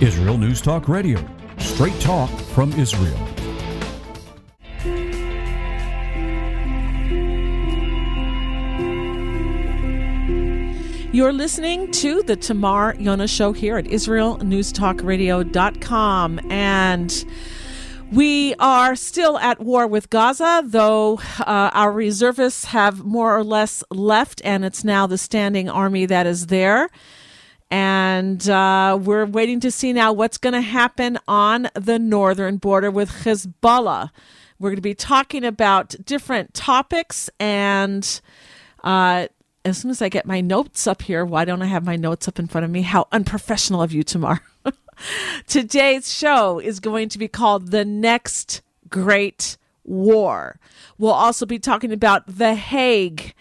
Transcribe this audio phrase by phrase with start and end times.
[0.00, 1.24] Israel News Talk Radio,
[1.56, 3.16] straight talk from Israel.
[11.12, 16.52] You're listening to the Tamar Yonah Show here at IsraelNewsTalkRadio.com.
[16.52, 17.24] And
[18.12, 23.82] we are still at war with Gaza, though uh, our reservists have more or less
[23.90, 26.90] left, and it's now the standing army that is there.
[27.70, 32.90] And uh, we're waiting to see now what's going to happen on the northern border
[32.90, 34.10] with Hezbollah.
[34.58, 38.20] We're going to be talking about different topics and.
[38.84, 39.28] Uh,
[39.64, 42.28] as soon as I get my notes up here, why don't I have my notes
[42.28, 42.82] up in front of me?
[42.82, 44.40] How unprofessional of you, Tamar.
[45.48, 50.60] Today's show is going to be called The Next Great War.
[50.98, 53.34] We'll also be talking about The Hague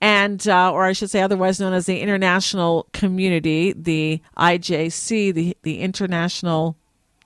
[0.00, 5.56] and, uh, or I should say, otherwise known as the international community, the IJC, the,
[5.62, 6.76] the International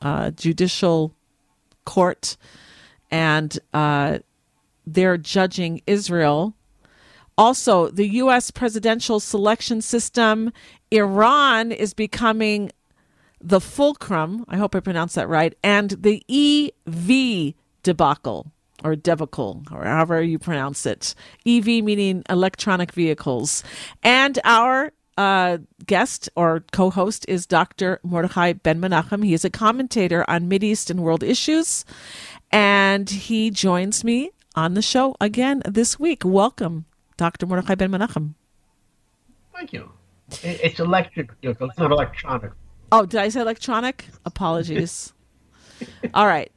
[0.02, 1.14] uh, Judicial
[1.84, 2.36] Court,
[3.10, 4.18] and uh,
[4.86, 6.54] they're judging Israel
[7.36, 8.50] also, the U.S.
[8.50, 10.52] presidential selection system,
[10.90, 12.70] Iran is becoming
[13.40, 14.44] the fulcrum.
[14.48, 15.56] I hope I pronounced that right.
[15.62, 18.52] And the EV debacle
[18.84, 21.14] or debacle, or however you pronounce it.
[21.46, 23.64] EV meaning electronic vehicles.
[24.02, 27.98] And our uh, guest or co host is Dr.
[28.02, 29.24] Mordechai Ben Menachem.
[29.24, 31.84] He is a commentator on East and world issues.
[32.52, 36.22] And he joins me on the show again this week.
[36.24, 36.84] Welcome,
[37.16, 37.46] Dr.
[37.46, 38.34] Mordechai Ben Menachem.
[39.54, 39.90] Thank you.
[40.42, 41.30] It's electric.
[41.42, 42.52] It's not electronic.
[42.92, 44.06] Oh, did I say electronic?
[44.24, 45.12] Apologies.
[46.14, 46.50] All right.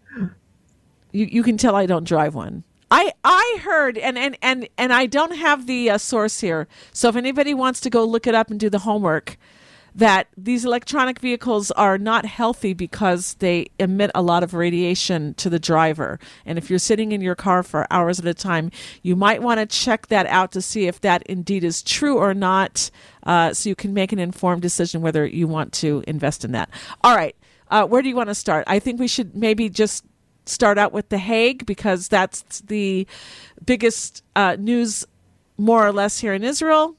[1.11, 2.63] You you can tell I don't drive one.
[2.89, 6.67] I I heard and and and and I don't have the uh, source here.
[6.93, 9.37] So if anybody wants to go look it up and do the homework,
[9.97, 15.49] that these electronic vehicles are not healthy because they emit a lot of radiation to
[15.49, 16.19] the driver.
[16.45, 18.69] And if you're sitting in your car for hours at a time,
[19.01, 22.35] you might want to check that out to see if that indeed is true or
[22.35, 22.91] not,
[23.23, 26.69] uh, so you can make an informed decision whether you want to invest in that.
[27.03, 27.35] All right.
[27.69, 28.63] Uh, where do you want to start?
[28.67, 30.05] I think we should maybe just
[30.47, 33.07] start out with The Hague because that's the
[33.65, 35.05] biggest uh, news,
[35.57, 36.95] more or less, here in Israel.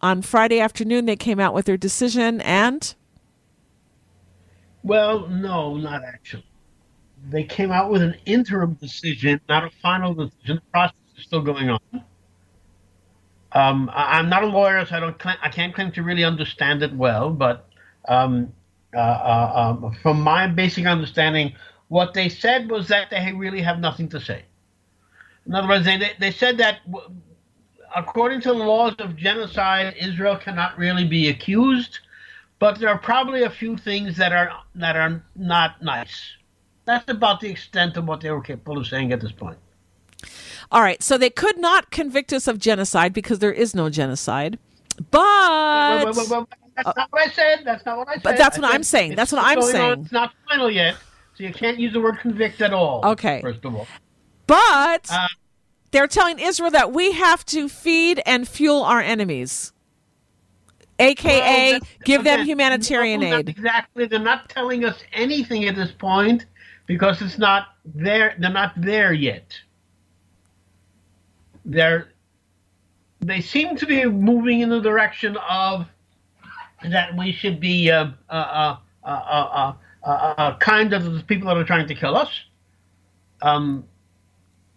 [0.00, 2.94] On Friday afternoon they came out with their decision and
[4.84, 6.44] well no not actually.
[7.30, 10.56] They came out with an interim decision not a final decision.
[10.56, 11.80] The process is still going on.
[13.50, 16.82] Um, I, am not a lawyer so i don't i can't claim to really understand
[16.82, 17.66] it well but
[18.06, 18.52] um,
[18.94, 21.54] uh, uh, um, from my basic understanding
[21.88, 24.44] what they said was that they really have nothing to say
[25.46, 26.80] in other words they, they said that
[27.94, 32.00] according to the laws of genocide, Israel cannot really be accused,
[32.58, 36.32] but there are probably a few things that are that are not nice.
[36.84, 39.58] That's about the extent of what they were capable of saying at this point.
[40.70, 44.58] All right, so they could not convict us of genocide because there is no genocide.
[45.10, 47.62] But well, well, well, that's uh, not what I said.
[47.64, 48.22] That's not what I said.
[48.22, 49.14] But that's what I'm saying.
[49.14, 49.92] That's what I'm saying.
[49.92, 50.00] On.
[50.00, 50.96] It's not final yet,
[51.38, 53.00] so you can't use the word convict at all.
[53.04, 53.40] Okay.
[53.40, 53.86] First of all,
[54.48, 55.28] but uh,
[55.92, 59.72] they're telling Israel that we have to feed and fuel our enemies,
[60.98, 63.48] aka well, give them humanitarian no, aid.
[63.48, 64.06] Exactly.
[64.06, 66.46] They're not telling us anything at this point
[66.86, 68.34] because it's not there.
[68.40, 69.56] They're not there yet.
[71.64, 72.08] They're
[73.20, 75.86] they seem to be moving in the direction of
[76.82, 79.72] that we should be uh, uh, uh,
[80.04, 82.30] kind of the people that are trying to kill us.
[83.40, 83.84] Um,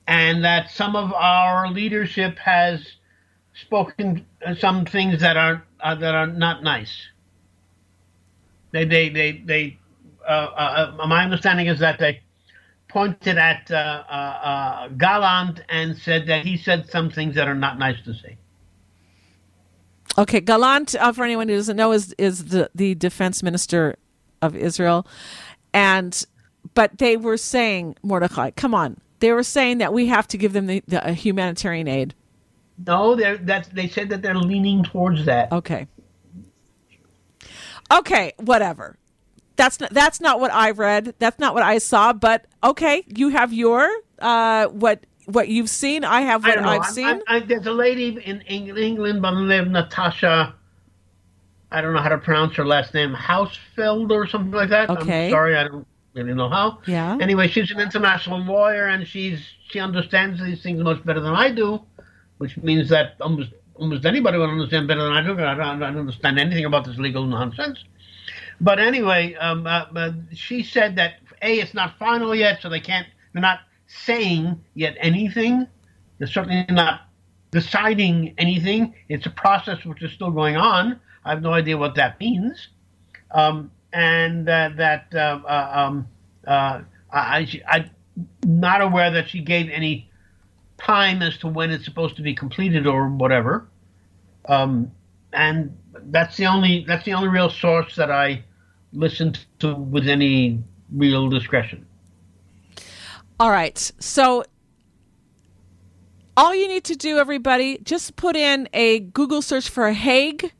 [0.07, 2.85] and that some of our leadership has
[3.53, 4.25] spoken
[4.57, 7.07] some things that are uh, that are not nice.
[8.71, 9.77] They they they they.
[10.27, 12.21] Uh, uh, uh my understanding is that they
[12.88, 17.79] pointed at uh, uh, Gallant and said that he said some things that are not
[17.79, 18.38] nice to say.
[20.17, 23.95] Okay, Gallant, for anyone who doesn't know, is is the the defense minister
[24.41, 25.06] of Israel,
[25.74, 26.25] and
[26.74, 30.54] but they were saying Mordechai, come on, they were saying that we have to give
[30.54, 32.13] them the, the humanitarian aid.
[32.86, 35.51] No, they that's they said that they're leaning towards that.
[35.51, 35.88] Okay.
[37.92, 38.98] Okay, whatever.
[39.56, 41.13] That's not that's not what I read.
[41.19, 42.13] That's not what I saw.
[42.13, 43.88] But okay, you have your
[44.19, 46.04] uh, what what you've seen.
[46.04, 47.06] I have what I have seen.
[47.06, 50.56] I, I, there's a lady in England by the name of Natasha.
[51.71, 54.89] I don't know how to pronounce her last name, Hausfeld or something like that.
[54.89, 55.25] Okay.
[55.25, 56.79] I'm sorry, I don't really know how.
[56.85, 57.18] Yeah.
[57.21, 61.51] Anyway, she's an international lawyer and she's she understands these things much better than I
[61.51, 61.81] do,
[62.39, 65.31] which means that almost almost anybody would understand better than I do.
[65.33, 67.83] I don't, I don't understand anything about this legal nonsense.
[68.59, 72.79] But anyway, um, uh, uh, she said that a it's not final yet, so they
[72.79, 73.07] can't.
[73.33, 75.67] They're not saying yet anything.
[76.17, 77.01] They're certainly not
[77.51, 78.94] deciding anything.
[79.09, 81.00] It's a process which is still going on.
[81.23, 82.69] I have no idea what that means.
[83.31, 85.39] Um, and uh, that uh,
[85.73, 86.07] um,
[86.47, 86.81] uh,
[87.12, 87.89] I, I, am
[88.45, 90.09] not aware that she gave any
[90.77, 93.68] time as to when it's supposed to be completed or whatever.
[94.45, 94.91] Um,
[95.33, 95.77] and
[96.09, 98.44] that's the only that's the only real source that I
[98.94, 101.85] listened to with any real discretion.
[103.39, 104.44] All right, so
[106.38, 110.51] all you need to do, everybody, just put in a Google search for Hague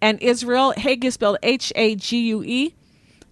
[0.00, 0.72] and Israel.
[0.76, 2.74] Hague is spelled H A G U E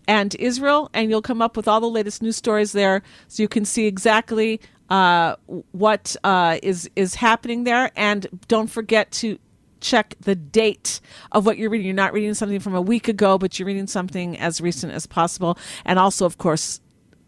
[0.09, 3.49] and Israel, and you'll come up with all the latest news stories there, so you
[3.49, 5.37] can see exactly uh,
[5.73, 7.91] what uh, is is happening there.
[7.97, 9.39] And don't forget to
[9.81, 11.01] check the date
[11.33, 11.87] of what you're reading.
[11.87, 15.07] You're not reading something from a week ago, but you're reading something as recent as
[15.07, 15.59] possible.
[15.85, 16.81] And also, of course,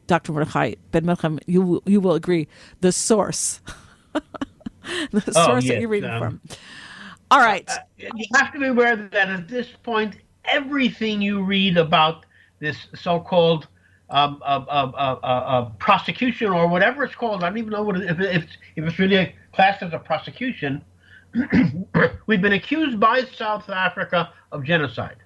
[0.06, 0.32] Dr.
[0.32, 2.48] Mordechai Ben Menachem, you you will agree
[2.80, 3.60] the source.
[4.12, 6.40] the oh, source yes, that you're reading um, from.
[7.30, 7.68] All right.
[7.68, 12.24] Uh, you have to be aware that at this point, everything you read about
[12.58, 13.68] this so-called
[14.10, 18.10] um, uh, uh, uh, prosecution or whatever it's called, I don't even know what it,
[18.10, 18.44] if, if,
[18.76, 20.82] if it's really classed as a prosecution.
[22.26, 25.18] We've been accused by South Africa of genocide,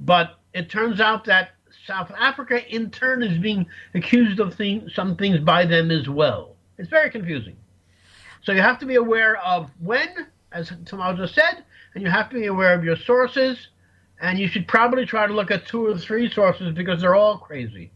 [0.00, 1.50] but it turns out that
[1.86, 6.56] South Africa, in turn, is being accused of thing, some things by them as well.
[6.78, 7.56] It's very confusing.
[8.42, 11.64] So you have to be aware of when, as Tamar just said,
[11.94, 13.68] and you have to be aware of your sources,
[14.20, 17.38] and you should probably try to look at two or three sources because they're all
[17.38, 17.90] crazy.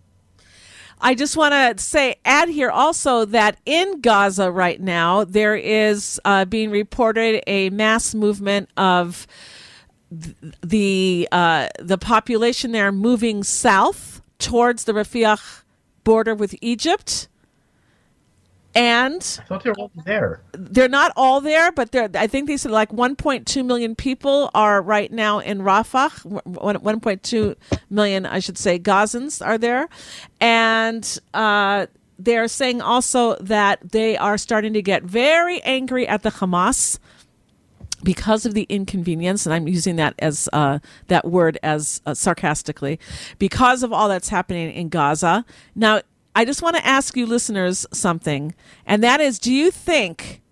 [1.01, 6.19] I just want to say, add here also that in Gaza right now, there is
[6.25, 9.27] uh, being reported a mass movement of
[10.63, 15.63] the uh, the population there moving south towards the Rafah
[16.05, 17.29] border with Egypt
[18.77, 20.43] and I thought they were all there.
[20.53, 22.11] They're not all there, but they're.
[22.15, 26.11] I think they said like 1.2 million people are right now in Rafah.
[26.45, 27.57] 1.2
[27.89, 29.89] million, I should say, Gazans are there,
[30.41, 31.87] and uh,
[32.19, 36.99] they're saying also that they are starting to get very angry at the Hamas
[38.03, 43.01] because of the inconvenience, and I'm using that as uh, that word as uh, sarcastically,
[43.39, 45.47] because of all that's happening in Gaza.
[45.75, 46.03] Now,
[46.37, 48.55] I just want to ask you listeners something,
[48.85, 50.43] and that is do you think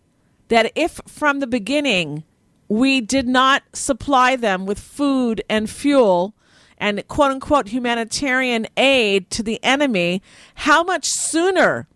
[0.48, 2.24] that if from the beginning
[2.68, 6.34] we did not supply them with food and fuel
[6.78, 10.22] and quote unquote humanitarian aid to the enemy,
[10.54, 11.86] how much sooner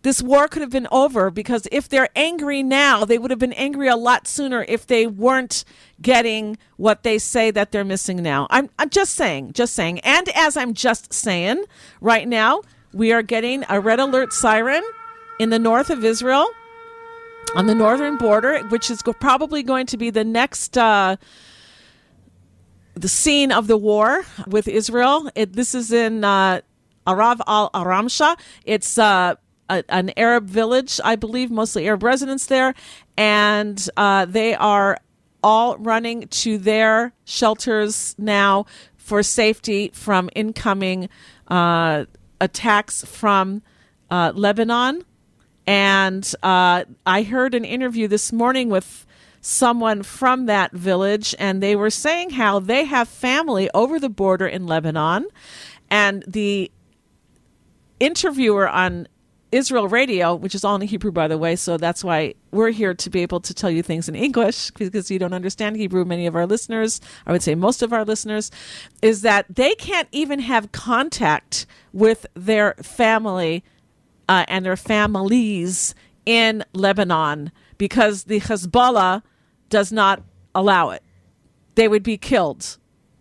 [0.00, 3.52] this war could have been over because if they're angry now, they would have been
[3.52, 5.66] angry a lot sooner if they weren't
[6.00, 8.46] getting what they say that they're missing now.
[8.48, 9.98] I'm, I'm just saying, just saying.
[9.98, 11.64] And as I'm just saying
[12.00, 12.62] right now,
[12.92, 14.82] we are getting a red alert siren
[15.38, 16.48] in the north of Israel
[17.54, 21.16] on the northern border, which is probably going to be the next uh,
[22.94, 25.30] the scene of the war with Israel.
[25.34, 26.60] It, this is in uh,
[27.06, 28.38] Arav al Aramsha.
[28.64, 29.36] It's uh,
[29.70, 32.74] a, an Arab village, I believe, mostly Arab residents there,
[33.16, 34.98] and uh, they are
[35.42, 41.08] all running to their shelters now for safety from incoming
[41.46, 42.04] uh,
[42.40, 43.62] attacks from
[44.10, 45.04] uh, Lebanon.
[45.66, 49.06] And uh, I heard an interview this morning with
[49.40, 54.46] someone from that village, and they were saying how they have family over the border
[54.46, 55.26] in Lebanon.
[55.90, 56.70] And the
[58.00, 59.08] interviewer on
[59.50, 62.92] Israel Radio, which is all in Hebrew, by the way, so that's why we're here
[62.94, 66.04] to be able to tell you things in English because you don't understand Hebrew.
[66.04, 68.50] Many of our listeners, I would say most of our listeners,
[69.00, 73.64] is that they can't even have contact with their family
[74.28, 75.94] uh, and their families
[76.26, 79.22] in Lebanon because the Hezbollah
[79.70, 80.22] does not
[80.54, 81.02] allow it.
[81.74, 82.76] They would be killed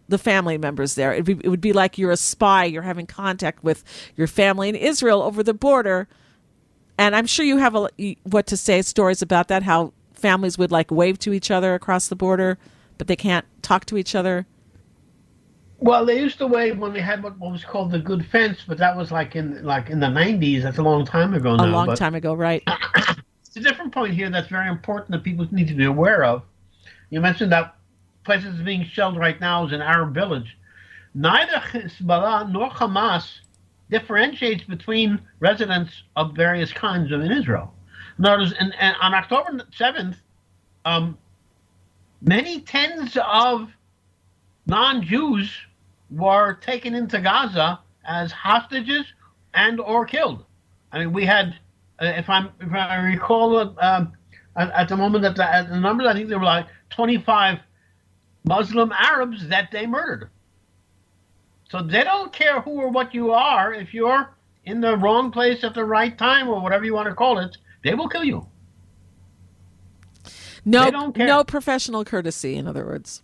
[0.07, 1.13] the family members there.
[1.13, 3.83] It'd be, it would be like you're a spy, you're having contact with
[4.15, 6.07] your family in Israel over the border.
[6.97, 7.89] And I'm sure you have a,
[8.23, 12.07] what to say, stories about that, how families would like wave to each other across
[12.07, 12.57] the border,
[12.97, 14.47] but they can't talk to each other.
[15.79, 18.79] Well, they used to wave when they had what, was called the good fence, but
[18.79, 20.63] that was like in like in the 90s.
[20.63, 21.65] That's a long time ago now.
[21.65, 22.63] A long time ago, right.
[23.45, 26.41] it's a different point here that's very important that people need to be aware of.
[27.11, 27.76] You mentioned that
[28.27, 30.57] places being shelled right now is an Arab village.
[31.15, 33.39] Neither Hezbollah nor Hamas
[33.89, 37.73] differentiates between residents of various kinds of in Israel.
[38.19, 40.17] Notice, and, and on October 7th,
[40.83, 41.17] um,
[42.21, 43.69] many tens of
[44.65, 45.49] non-Jews
[46.11, 49.05] were taken into Gaza as hostages
[49.53, 50.43] and or killed.
[50.91, 51.55] I mean, we had,
[52.01, 54.11] uh, if, I'm, if I recall, um,
[54.57, 57.59] at, at, the moment that the, the numbers, I think there were like 25
[58.47, 60.29] Muslim Arabs that they murdered.
[61.69, 63.73] So they don't care who or what you are.
[63.73, 64.29] If you're
[64.63, 67.57] in the wrong place at the right time or whatever you want to call it,
[67.83, 68.47] they will kill you.
[70.65, 73.21] No, no professional courtesy, in other words.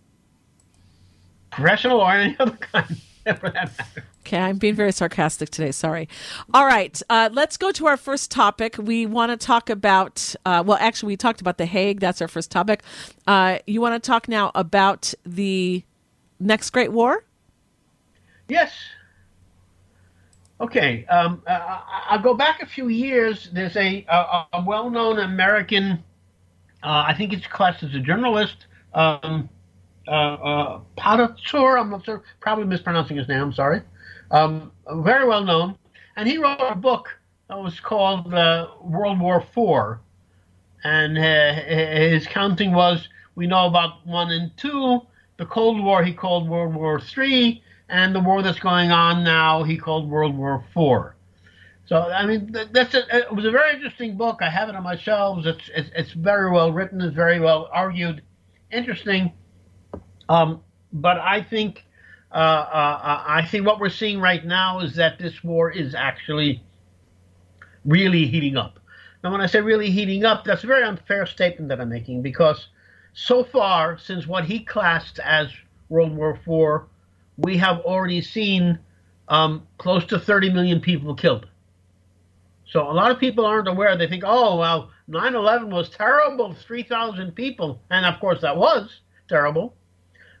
[1.50, 4.04] Professional or any other kind, for that matter.
[4.26, 5.70] Okay, I'm being very sarcastic today.
[5.70, 6.08] Sorry.
[6.52, 8.76] All right, uh, let's go to our first topic.
[8.78, 12.00] We want to talk about, uh, well, actually, we talked about The Hague.
[12.00, 12.82] That's our first topic.
[13.26, 15.82] Uh, you want to talk now about the
[16.40, 17.24] next Great War?
[18.48, 18.72] Yes.
[20.60, 23.50] Okay, um, uh, I'll go back a few years.
[23.52, 26.02] There's a, a, a well known American,
[26.82, 29.48] uh, I think it's classed as a journalist, um,
[30.06, 33.82] uh, uh, I'm not sure, probably mispronouncing his name, I'm sorry.
[34.30, 35.78] Um, very well known.
[36.16, 37.08] And he wrote a book
[37.48, 39.98] that was called uh, World War IV.
[40.84, 41.54] And uh,
[42.10, 45.00] his counting was we know about one and two.
[45.38, 49.62] The Cold War he called World War III and the war that's going on now
[49.62, 51.16] he called World War Four.
[51.86, 54.38] So I mean that's a, it was a very interesting book.
[54.40, 55.46] I have it on my shelves.
[55.46, 57.00] It's it's, it's very well written.
[57.00, 58.22] It's very well argued.
[58.70, 59.32] Interesting.
[60.28, 60.62] Um,
[60.92, 61.84] but I think
[62.32, 66.62] uh, uh, I think what we're seeing right now is that this war is actually
[67.84, 68.80] really heating up.
[69.22, 72.22] Now, when I say really heating up, that's a very unfair statement that I'm making
[72.22, 72.68] because
[73.12, 75.48] so far, since what he classed as
[75.88, 76.88] World War IV
[77.36, 78.78] we have already seen
[79.28, 81.46] um, close to 30 million people killed.
[82.66, 83.96] So a lot of people aren't aware.
[83.96, 87.80] They think, oh, well, 9 11 was terrible, 3,000 people.
[87.90, 89.74] And of course, that was terrible.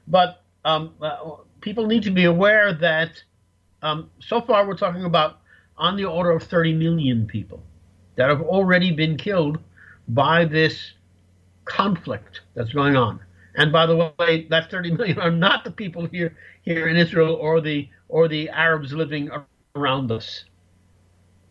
[0.06, 3.22] But um, uh, people need to be aware that
[3.82, 5.40] um, so far we're talking about
[5.76, 7.62] on the order of 30 million people
[8.16, 9.58] that have already been killed
[10.08, 10.92] by this
[11.64, 13.20] conflict that's going on.
[13.56, 17.34] And by the way, that 30 million are not the people here here in Israel
[17.34, 19.30] or the or the Arabs living
[19.76, 20.44] around us.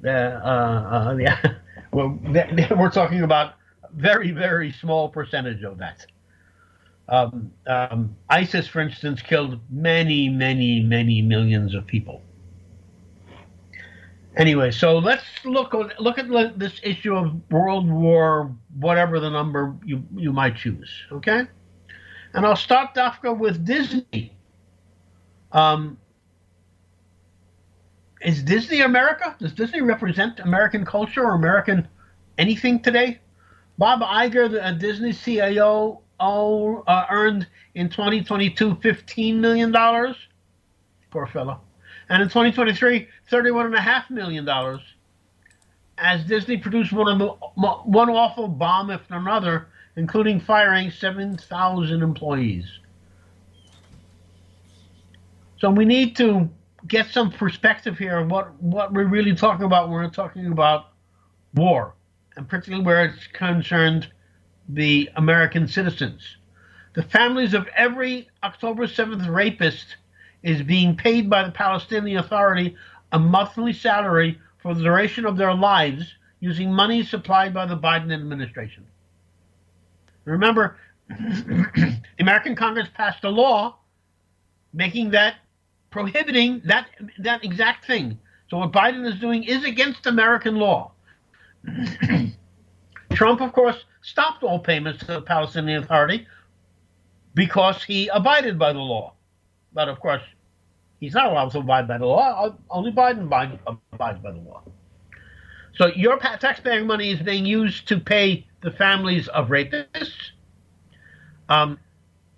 [0.03, 1.39] Uh, uh, yeah,
[1.93, 2.19] well,
[2.77, 3.53] we're talking about
[3.93, 6.05] very very small percentage of that.
[7.09, 12.21] Um, um, ISIS, for instance, killed many many many millions of people.
[14.35, 20.03] Anyway, so let's look look at this issue of World War, whatever the number you
[20.15, 20.89] you might choose.
[21.11, 21.43] Okay.
[22.33, 24.35] And I'll start, Dafka, with Disney.
[25.51, 25.99] Um,
[28.21, 29.35] is Disney America?
[29.39, 31.87] Does Disney represent American culture or American
[32.37, 33.19] anything today?
[33.77, 39.73] Bob Iger, the Disney CIO, oh, uh, earned in 2022 $15 million.
[41.11, 41.61] Poor fellow.
[42.09, 44.79] And in 2023, $31.5 million.
[45.97, 52.65] As Disney produced one, of the, one awful bomb after another including firing 7,000 employees.
[55.59, 56.49] So we need to
[56.87, 60.89] get some perspective here of what, what we're really talking about when we're talking about
[61.53, 61.95] war,
[62.35, 64.09] and particularly where it's concerned
[64.69, 66.37] the American citizens.
[66.93, 69.97] The families of every October 7th rapist
[70.43, 72.75] is being paid by the Palestinian Authority
[73.11, 78.13] a monthly salary for the duration of their lives using money supplied by the Biden
[78.13, 78.85] administration.
[80.25, 80.77] Remember,
[81.09, 83.77] the American Congress passed a law
[84.73, 85.35] making that
[85.91, 86.87] prohibiting that
[87.19, 88.19] that exact thing.
[88.49, 90.91] So what Biden is doing is against American law.
[93.13, 96.27] Trump, of course, stopped all payments to the Palestinian Authority
[97.33, 99.13] because he abided by the law.
[99.73, 100.21] But of course,
[100.99, 102.55] he's not allowed to abide by the law.
[102.69, 103.25] Only Biden
[103.65, 104.63] abides by the law.
[105.75, 110.31] So your taxpayer money is being used to pay the families of rapists,
[111.49, 111.79] um,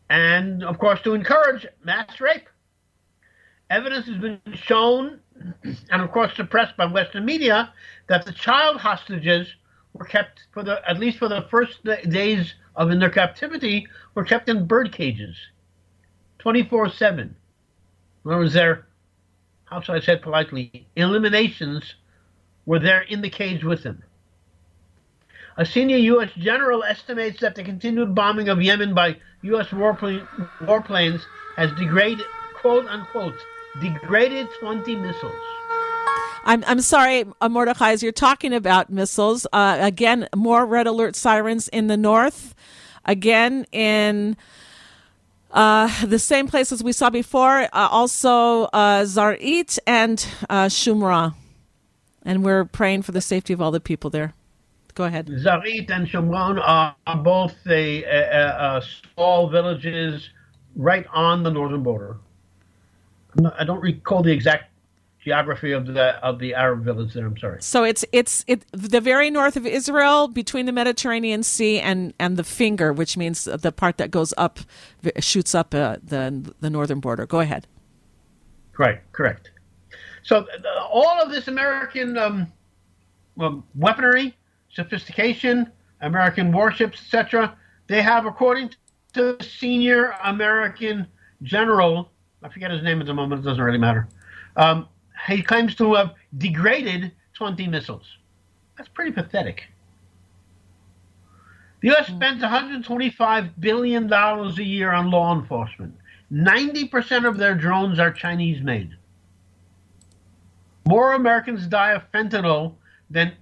[0.10, 2.48] and of course to encourage mass rape.
[3.70, 5.20] Evidence has been shown,
[5.64, 7.74] and of course suppressed by Western media,
[8.08, 9.54] that the child hostages
[9.96, 14.26] were kept for the at least for the first days of in their captivity were
[14.26, 15.36] kept in bird cages,
[16.40, 17.20] 24/7.
[17.20, 17.36] In
[18.26, 18.88] other words, their
[19.66, 21.96] how should I say it politely, eliminations
[22.66, 24.04] were there in the cage with them.
[25.58, 26.32] A senior U.S.
[26.38, 29.68] general estimates that the continued bombing of Yemen by U.S.
[29.68, 30.28] warplane,
[30.62, 31.22] warplanes
[31.56, 32.26] has degraded,
[32.56, 33.38] quote unquote,
[33.82, 35.34] degraded 20 missiles.
[36.46, 41.68] I'm, I'm sorry, Mordechai, as you're talking about missiles, uh, again, more red alert sirens
[41.70, 42.56] in the north.
[43.04, 44.38] Again, in
[45.52, 51.34] Uh, the same places we saw before, uh, also uh, Zarit and uh, Shomera.
[52.24, 54.34] And we're praying for the safety of all the people there.
[54.96, 55.28] Go ahead.
[55.28, 58.82] Zarit and Shomera are, are both a
[59.14, 60.30] small villages
[60.76, 62.18] right on the northern border.
[63.58, 64.75] I don't recall the exact
[65.26, 67.26] geography of the of the Arab village there.
[67.26, 67.62] I'm sorry.
[67.62, 72.38] So it's it's it the very north of Israel, between the Mediterranean Sea and and
[72.38, 74.60] the finger, which means the part that goes up,
[75.20, 77.26] shoots up uh, the the northern border.
[77.26, 77.68] Go ahead.
[78.78, 79.02] Right.
[79.12, 79.50] Correct.
[80.24, 82.52] So uh, all of this American um,
[83.40, 84.38] um, weaponry,
[84.72, 87.58] sophistication, American warships, etc.
[87.88, 88.78] They have, according to
[89.38, 91.08] the senior American
[91.42, 92.12] general,
[92.44, 93.42] I forget his name at the moment.
[93.42, 94.08] It doesn't really matter.
[94.56, 94.88] Um,
[95.28, 98.06] he claims to have degraded 20 missiles.
[98.78, 99.68] That's pretty pathetic.
[101.82, 102.08] The U.S.
[102.08, 102.16] Hmm.
[102.16, 105.96] spends $125 billion a year on law enforcement.
[106.32, 108.96] 90% of their drones are Chinese made.
[110.88, 112.76] More Americans die of fentanyl
[113.10, 113.34] than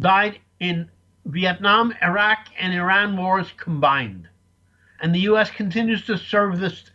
[0.00, 0.88] died in
[1.26, 4.28] Vietnam, Iraq, and Iran wars combined.
[5.00, 5.50] And the U.S.
[5.50, 6.90] continues to serve this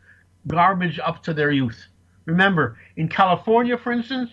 [0.47, 1.87] garbage up to their youth.
[2.25, 4.29] Remember, in California, for instance,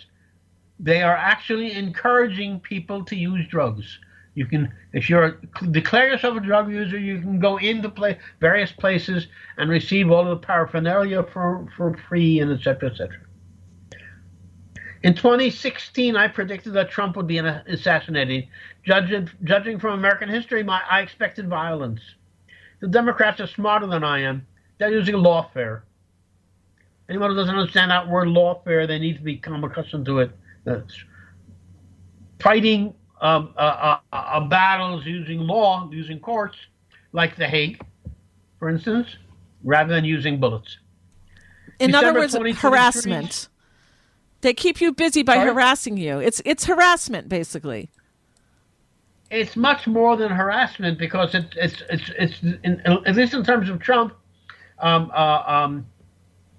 [0.78, 3.98] they are actually encouraging people to use drugs.
[4.34, 5.40] You can, if you're
[5.70, 10.24] declare yourself a drug user, you can go into play various places and receive all
[10.24, 12.90] the paraphernalia for, for free and etc.
[12.90, 13.16] etc.
[15.02, 18.48] In 2016, I predicted that Trump would be assassinated.
[18.84, 22.00] Judging, judging from American history, my, I expected violence.
[22.80, 24.46] The Democrats are smarter than I am.
[24.78, 25.82] They're using lawfare.
[27.08, 30.30] Anyone who doesn't understand that word lawfare, they need to become accustomed to it.
[30.64, 30.92] That's
[32.40, 36.56] fighting um, uh, uh, uh, battles using law, using courts,
[37.12, 37.80] like The Hague,
[38.58, 39.08] for instance,
[39.64, 40.78] rather than using bullets.
[41.78, 43.48] In December other words, harassment.
[44.42, 45.48] They keep you busy by Sorry?
[45.48, 46.18] harassing you.
[46.18, 47.90] It's it's harassment, basically.
[49.30, 53.68] It's much more than harassment because it's it's it's it's in, at least in terms
[53.68, 54.14] of Trump.
[54.78, 55.86] Um, uh, um,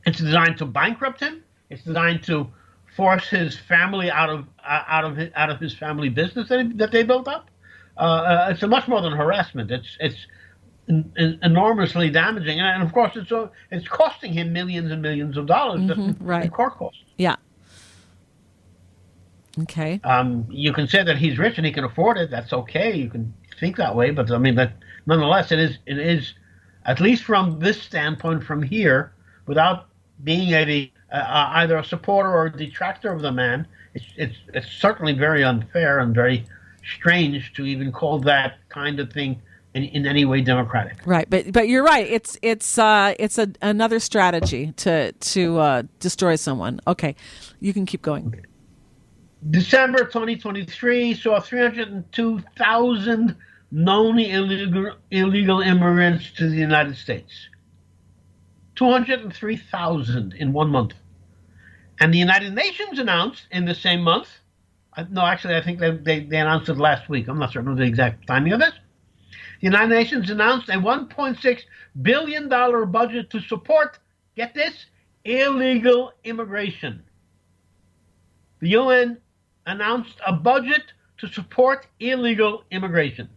[0.08, 1.44] it's designed to bankrupt him.
[1.70, 2.48] It's designed to
[2.96, 6.78] force his family out of uh, out of his, out of his family business that,
[6.78, 7.50] that they built up.
[7.98, 9.70] Uh, uh, it's a much more than harassment.
[9.70, 10.16] It's it's
[10.88, 15.36] in, in enormously damaging, and, of course, it's uh, it's costing him millions and millions
[15.36, 16.46] of dollars mm-hmm, right.
[16.46, 17.04] in court costs.
[17.18, 17.36] Yeah.
[19.64, 20.00] Okay.
[20.04, 22.32] Um, you can say that he's rich and he can afford it.
[22.32, 22.96] That's okay.
[22.96, 24.72] You can think that way, but I mean, but
[25.06, 26.34] nonetheless, it is it is
[26.86, 29.12] at least from this standpoint, from here,
[29.48, 29.88] without
[30.24, 34.72] being a, uh, either a supporter or a detractor of the man, it's, it's, it's
[34.72, 36.46] certainly very unfair and very
[36.84, 39.42] strange to even call that kind of thing
[39.74, 40.98] in, in any way democratic.
[41.06, 42.08] Right, but but you're right.
[42.08, 46.80] It's it's uh, it's a, another strategy to to uh, destroy someone.
[46.88, 47.16] Okay,
[47.60, 48.44] you can keep going.
[49.52, 53.36] December 2023 saw 302,000
[53.72, 57.50] known illegal illegal immigrants to the United States.
[58.78, 60.94] 203,000 in one month.
[62.00, 64.30] And the United Nations announced in the same month,
[64.96, 67.28] uh, no, actually, I think they, they, they announced it last week.
[67.28, 68.74] I'm not certain of the exact timing of this.
[69.60, 71.60] The United Nations announced a $1.6
[72.02, 72.50] billion
[72.92, 74.00] budget to support,
[74.36, 74.86] get this,
[75.26, 77.04] illegal immigration.
[78.60, 79.18] The UN
[79.66, 80.84] announced a budget
[81.18, 83.30] to support illegal immigration.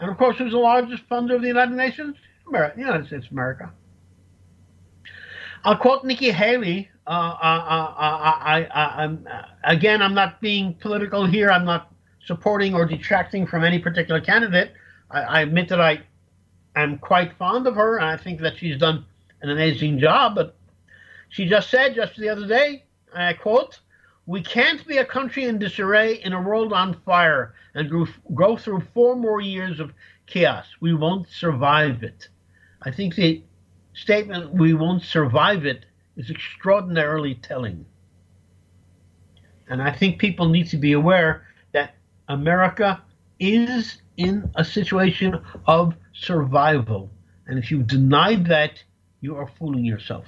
[0.00, 2.16] And of course, who's the largest funder of the United Nations?
[2.46, 3.72] America, United States America.
[5.64, 6.88] I'll quote Nikki Haley.
[7.06, 11.50] Uh, uh, uh, I, I, again, I'm not being political here.
[11.50, 11.92] I'm not
[12.24, 14.72] supporting or detracting from any particular candidate.
[15.10, 16.02] I, I admit that I
[16.76, 19.04] am quite fond of her, and I think that she's done
[19.40, 20.34] an amazing job.
[20.34, 20.54] But
[21.30, 23.80] she just said just the other day, I quote,
[24.26, 28.56] "We can't be a country in disarray in a world on fire and grow, grow
[28.56, 29.92] through four more years of
[30.26, 30.66] chaos.
[30.80, 32.28] We won't survive it."
[32.82, 33.42] I think the
[34.00, 35.84] statement, we won't survive it,
[36.16, 37.84] is extraordinarily telling.
[39.68, 41.94] And I think people need to be aware that
[42.28, 43.02] America
[43.38, 47.10] is in a situation of survival.
[47.46, 48.82] And if you deny that,
[49.20, 50.26] you are fooling yourself.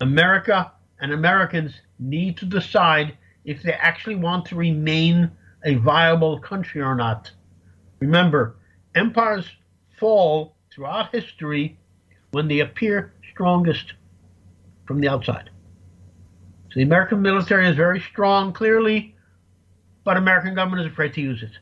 [0.00, 5.30] America and Americans need to decide if they actually want to remain
[5.64, 7.30] a viable country or not.
[8.00, 8.56] Remember,
[8.94, 9.48] empires
[9.98, 11.77] fall throughout history
[12.30, 13.94] when they appear strongest
[14.86, 15.50] from the outside.
[16.70, 19.14] So the American military is very strong, clearly,
[20.04, 21.52] but American government is afraid to use it.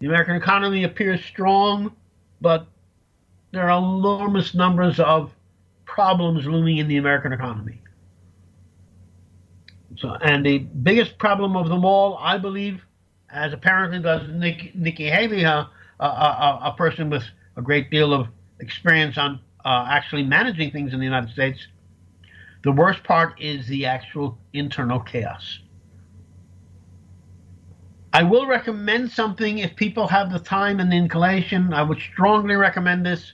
[0.00, 1.94] The American economy appears strong,
[2.40, 2.66] but
[3.52, 5.32] there are enormous numbers of
[5.84, 7.80] problems looming in the American economy.
[9.96, 12.84] So, and the biggest problem of them all, I believe,
[13.30, 15.70] as apparently does Nikki Haley, a,
[16.00, 17.24] a, a, a, person with
[17.56, 18.28] a great deal of
[18.60, 21.66] experience on uh, actually managing things in the United States,
[22.62, 25.60] the worst part is the actual internal chaos.
[28.12, 31.74] I will recommend something if people have the time and the inclination.
[31.74, 33.32] I would strongly recommend this.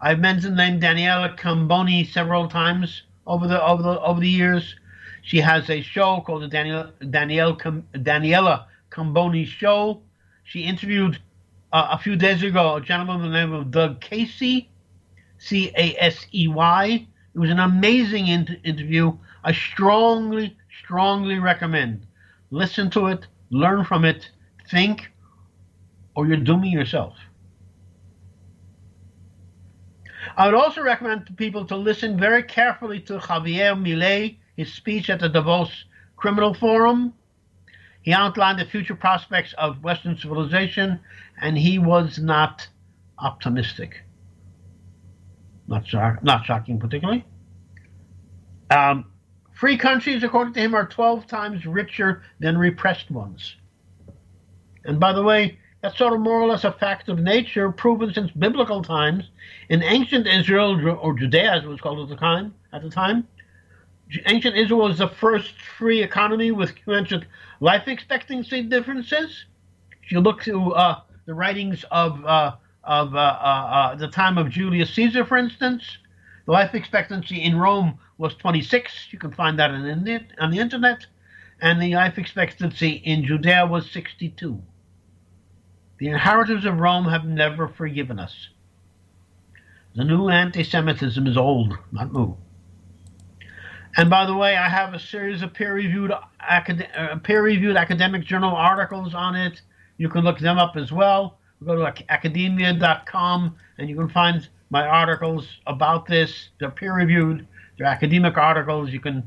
[0.00, 4.74] I've mentioned the name Daniela Cambone several times over the over the over the years.
[5.22, 10.02] She has a show called the Daniel, Danielle Daniela Cambone Show.
[10.44, 11.18] She interviewed
[11.72, 14.70] uh, a few days ago a gentleman by the name of Doug Casey,
[15.38, 17.06] C A S E Y.
[17.34, 19.12] It was an amazing in- interview.
[19.44, 22.06] I strongly, strongly recommend.
[22.50, 24.30] Listen to it learn from it,
[24.68, 25.10] think,
[26.14, 27.14] or you're dooming yourself.
[30.36, 35.08] I would also recommend to people to listen very carefully to Javier Milei, his speech
[35.08, 35.84] at the Davos
[36.16, 37.14] Criminal Forum.
[38.02, 41.00] He outlined the future prospects of Western civilization,
[41.40, 42.68] and he was not
[43.18, 44.02] optimistic.
[45.68, 47.24] Not, shock, not shocking, particularly.
[48.70, 49.06] Um,
[49.56, 53.56] Free countries, according to him, are 12 times richer than repressed ones.
[54.84, 58.12] And by the way, that's sort of more or less a fact of nature proven
[58.12, 59.30] since biblical times.
[59.70, 63.26] In ancient Israel, or Judea as it was called at the time, at the time,
[64.26, 67.24] ancient Israel was the first free economy with commensurate
[67.60, 69.46] life expectancy differences.
[70.02, 74.38] If you look to uh, the writings of uh, of uh, uh, uh the time
[74.38, 75.98] of Julius Caesar, for instance,
[76.46, 79.08] the life expectancy in Rome was 26.
[79.10, 81.06] You can find that on the, on the internet.
[81.60, 84.62] And the life expectancy in Judea was 62.
[85.98, 88.48] The inheritors of Rome have never forgiven us.
[89.94, 92.36] The new anti Semitism is old, not new.
[93.96, 98.54] And by the way, I have a series of peer-reviewed acad- uh, peer-reviewed academic journal
[98.54, 99.62] articles on it.
[99.96, 101.38] You can look them up as well.
[101.64, 106.50] Go to academia.com and you can find my articles about this.
[106.58, 107.46] They're peer-reviewed.
[107.78, 108.90] They're academic articles.
[108.90, 109.26] You can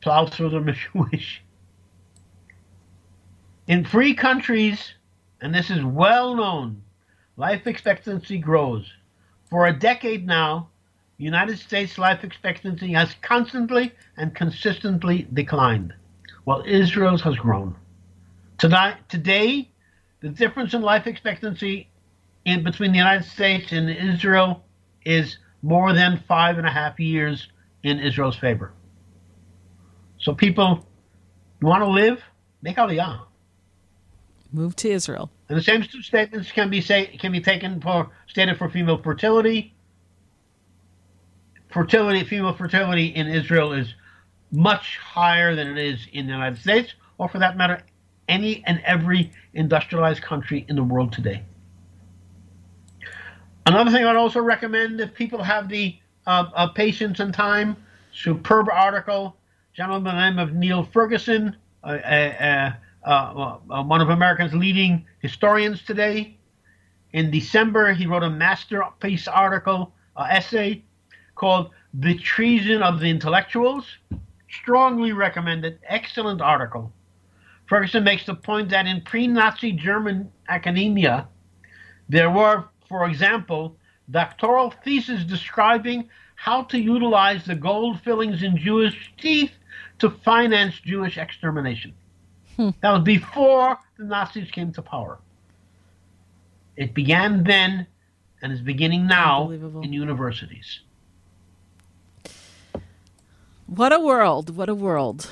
[0.00, 1.42] plow through them if you wish.
[3.66, 4.94] In free countries,
[5.40, 6.82] and this is well known,
[7.36, 8.90] life expectancy grows.
[9.50, 10.68] For a decade now,
[11.18, 15.94] United States life expectancy has constantly and consistently declined,
[16.44, 17.76] while Israel's has grown.
[18.58, 19.71] Today
[20.22, 21.90] the difference in life expectancy
[22.44, 24.64] in between the United States and Israel
[25.04, 27.48] is more than five and a half years
[27.82, 28.72] in Israel's favor.
[30.18, 30.86] So people,
[31.60, 32.22] you want to live,
[32.62, 33.22] make aliyah.
[34.52, 35.30] Move to Israel.
[35.48, 39.74] And the same statements can be say can be taken for stated for female fertility.
[41.72, 43.94] Fertility, female fertility in Israel is
[44.50, 47.82] much higher than it is in the United States, or for that matter,
[48.32, 51.42] any and every industrialized country in the world today.
[53.66, 57.76] Another thing I'd also recommend if people have the uh, uh, patience and time,
[58.12, 59.36] superb article,
[59.74, 62.72] gentleman by the name of Niall Ferguson, uh, uh,
[63.04, 66.36] uh, uh, one of America's leading historians today.
[67.12, 70.82] In December, he wrote a masterpiece article, essay
[71.34, 73.84] called The Treason of the Intellectuals.
[74.50, 76.92] Strongly recommended, excellent article.
[77.72, 81.26] Ferguson makes the point that in pre Nazi German academia,
[82.06, 83.74] there were for example,
[84.10, 89.52] doctoral theses describing how to utilize the gold fillings in Jewish teeth
[90.00, 91.94] to finance Jewish extermination.
[92.56, 92.68] Hmm.
[92.82, 95.20] That was before the Nazis came to power.
[96.76, 97.86] It began then
[98.42, 100.80] and is beginning now in universities.
[103.64, 104.54] What a world!
[104.54, 105.30] What a world!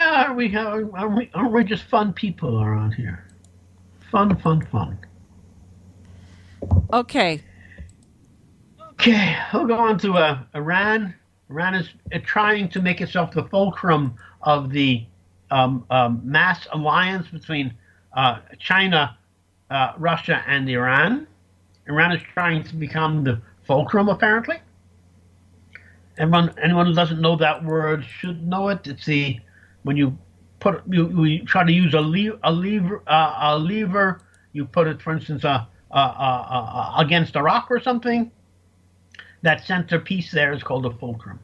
[0.00, 3.26] Yeah, are we, are we, aren't we just fun people around here?
[4.10, 4.98] Fun, fun, fun.
[6.92, 7.42] Okay.
[8.92, 11.14] Okay, we'll go on to uh, Iran.
[11.50, 15.04] Iran is uh, trying to make itself the fulcrum of the
[15.50, 17.74] um, um, mass alliance between
[18.14, 19.16] uh, China,
[19.70, 21.26] uh, Russia, and Iran.
[21.86, 24.56] Iran is trying to become the fulcrum, apparently.
[26.18, 28.86] Everyone, anyone who doesn't know that word should know it.
[28.86, 29.38] It's the
[29.86, 30.18] when you
[30.58, 34.20] put you, you try to use a, le- a lever uh, a lever.
[34.52, 38.32] You put it, for instance, a uh, uh, uh, against a rock or something.
[39.42, 41.38] That centerpiece there is called a fulcrum.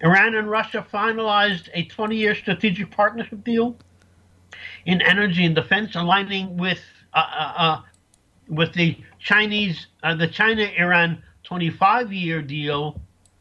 [0.00, 3.76] Iran and Russia finalized a 20 year strategic partnership deal
[4.86, 6.80] in energy and defense, aligning with
[7.14, 7.82] uh, uh,
[8.48, 13.00] with the Chinese, uh, the China-Iran 25-year deal,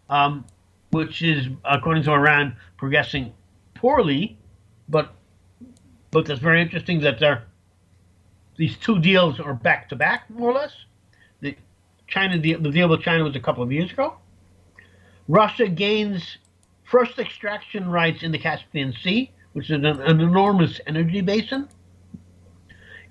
[0.09, 0.45] um,
[0.89, 3.33] which is according to Iran progressing
[3.77, 4.37] poorly,
[4.89, 5.13] but
[6.11, 7.43] but that's very interesting that they're
[8.57, 10.73] these two deals are back to back more or less.
[11.41, 11.55] The
[12.07, 14.17] China deal, the deal with China was a couple of years ago.
[15.27, 16.37] Russia gains
[16.83, 21.67] first extraction rights in the Caspian Sea, which is an, an enormous energy basin.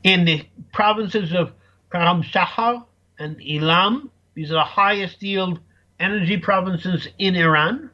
[0.03, 1.53] In the provinces of
[1.93, 2.85] Kermanshah
[3.19, 5.61] and Ilam, these are the highest yield
[6.01, 7.91] energy provinces in Iran.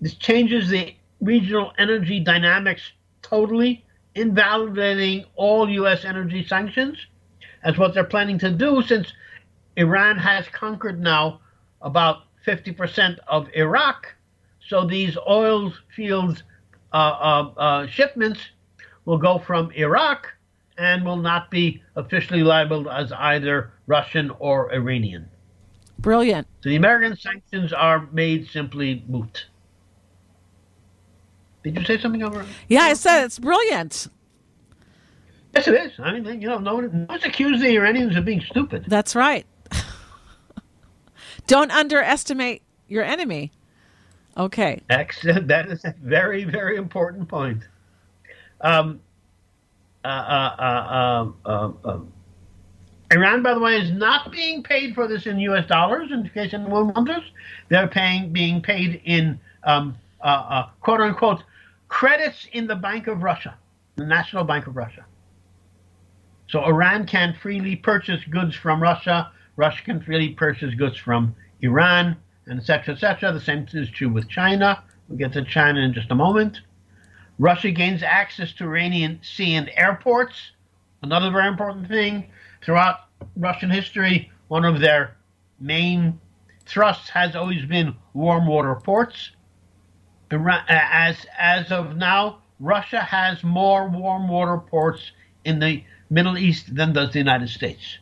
[0.00, 6.04] This changes the regional energy dynamics totally, invalidating all U.S.
[6.04, 6.98] energy sanctions,
[7.62, 9.12] as what they're planning to do since
[9.76, 11.40] Iran has conquered now
[11.82, 14.14] about 50% of Iraq.
[14.68, 16.42] So these oil fields
[16.92, 18.40] uh, uh, uh, shipments
[19.04, 20.32] will go from Iraq
[20.78, 25.28] and will not be officially labeled as either Russian or Iranian.
[25.98, 26.46] Brilliant.
[26.60, 29.46] So the American sanctions are made simply moot.
[31.66, 32.46] Did you say something over?
[32.68, 34.06] Yeah, I said it's brilliant.
[35.52, 35.92] Yes, it is.
[35.98, 38.84] I mean, you know, no, one, no one's accusing the Iranians of being stupid.
[38.86, 39.44] That's right.
[41.48, 43.50] Don't underestimate your enemy.
[44.36, 44.80] Okay.
[44.90, 45.48] Excellent.
[45.48, 47.64] That is a very, very important point.
[48.60, 49.00] Um,
[50.04, 51.98] uh, uh, uh,
[53.10, 55.66] Iran, by the way, is not being paid for this in U.S.
[55.66, 56.12] dollars.
[56.12, 57.24] In case anyone wonders,
[57.70, 59.96] they're paying, being paid in um,
[60.80, 61.42] quote unquote
[61.96, 63.56] credits in the Bank of Russia,
[63.96, 65.06] the National Bank of Russia.
[66.46, 69.32] So Iran can freely purchase goods from Russia.
[69.56, 72.92] Russia can freely purchase goods from Iran, and etc.
[72.92, 73.32] etc.
[73.32, 74.84] The same is true with China.
[75.08, 76.60] We'll get to China in just a moment.
[77.38, 80.52] Russia gains access to Iranian sea and airports.
[81.00, 82.28] Another very important thing
[82.62, 85.16] throughout Russian history, one of their
[85.60, 86.20] main
[86.66, 89.30] thrusts has always been warm water ports.
[90.30, 95.12] As as of now, Russia has more warm water ports
[95.44, 97.98] in the Middle East than does the United States.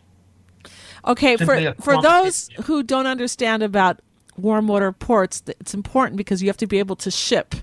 [1.06, 4.00] Okay, Simply for for those who don't understand about
[4.37, 7.54] warm water ports, it's important because you have to be able to ship.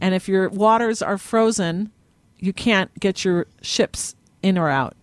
[0.00, 1.92] And if your waters are frozen,
[2.38, 4.96] you can't get your ships in or out.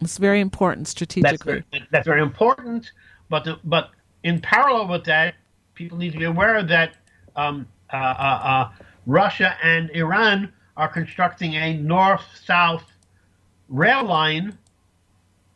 [0.00, 1.30] It's very important strategically.
[1.30, 2.90] That's very, that's very important,
[3.30, 3.90] but the, but
[4.22, 5.36] in parallel with that,
[5.74, 6.96] people need to be aware that
[7.34, 8.72] um, uh, uh, uh,
[9.06, 12.84] Russia and Iran are constructing a north-south
[13.68, 14.56] rail line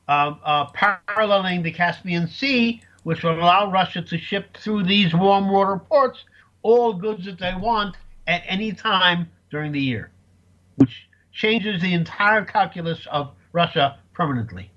[0.09, 5.49] uh, uh, paralleling the Caspian Sea, which will allow Russia to ship through these warm
[5.49, 6.25] water ports
[6.63, 10.11] all goods that they want at any time during the year,
[10.77, 14.71] which changes the entire calculus of Russia permanently.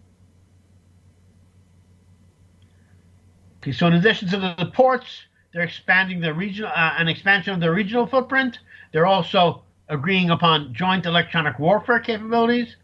[3.57, 7.59] Okay, so in addition to the ports, they're expanding their regional uh, an expansion of
[7.59, 8.59] their regional footprint.
[8.91, 12.75] They're also agreeing upon joint electronic warfare capabilities,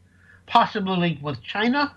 [0.45, 1.95] possibly linked with China.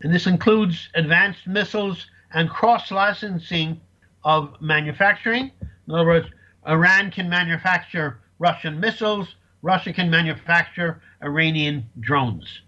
[0.00, 3.80] And this includes advanced missiles and cross licensing
[4.24, 5.50] of manufacturing.
[5.60, 6.28] In other words,
[6.66, 12.60] Iran can manufacture Russian missiles, Russia can manufacture Iranian drones.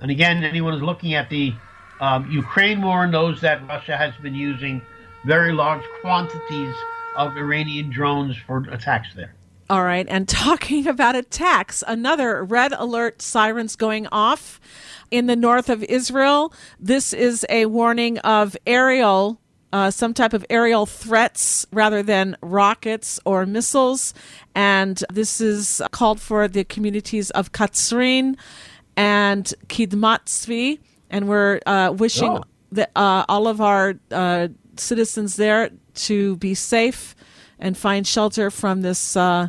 [0.00, 1.54] And again, anyone who's looking at the
[2.00, 4.82] um, Ukraine war knows that Russia has been using
[5.26, 6.74] very large quantities
[7.16, 9.34] of Iranian drones for attacks there.
[9.68, 10.06] All right.
[10.08, 14.60] And talking about attacks, another red alert sirens going off
[15.10, 16.52] in the north of Israel.
[16.78, 19.40] This is a warning of aerial.
[19.72, 24.14] Uh, some type of aerial threats rather than rockets or missiles.
[24.54, 28.36] And this is called for the communities of Katsrin
[28.96, 30.78] and Kidmat Tzvi.
[31.10, 32.42] And we're uh, wishing oh.
[32.70, 34.48] the, uh, all of our uh,
[34.80, 37.14] citizens there to be safe
[37.58, 39.48] and find shelter from this uh,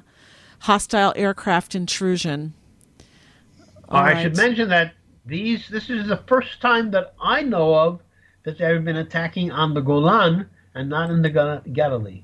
[0.60, 2.54] hostile aircraft intrusion.
[3.90, 4.24] All I right.
[4.24, 4.94] should mention that
[5.26, 8.02] these this is the first time that I know of
[8.44, 12.24] that they've been attacking on the Golan and not in the Galilee.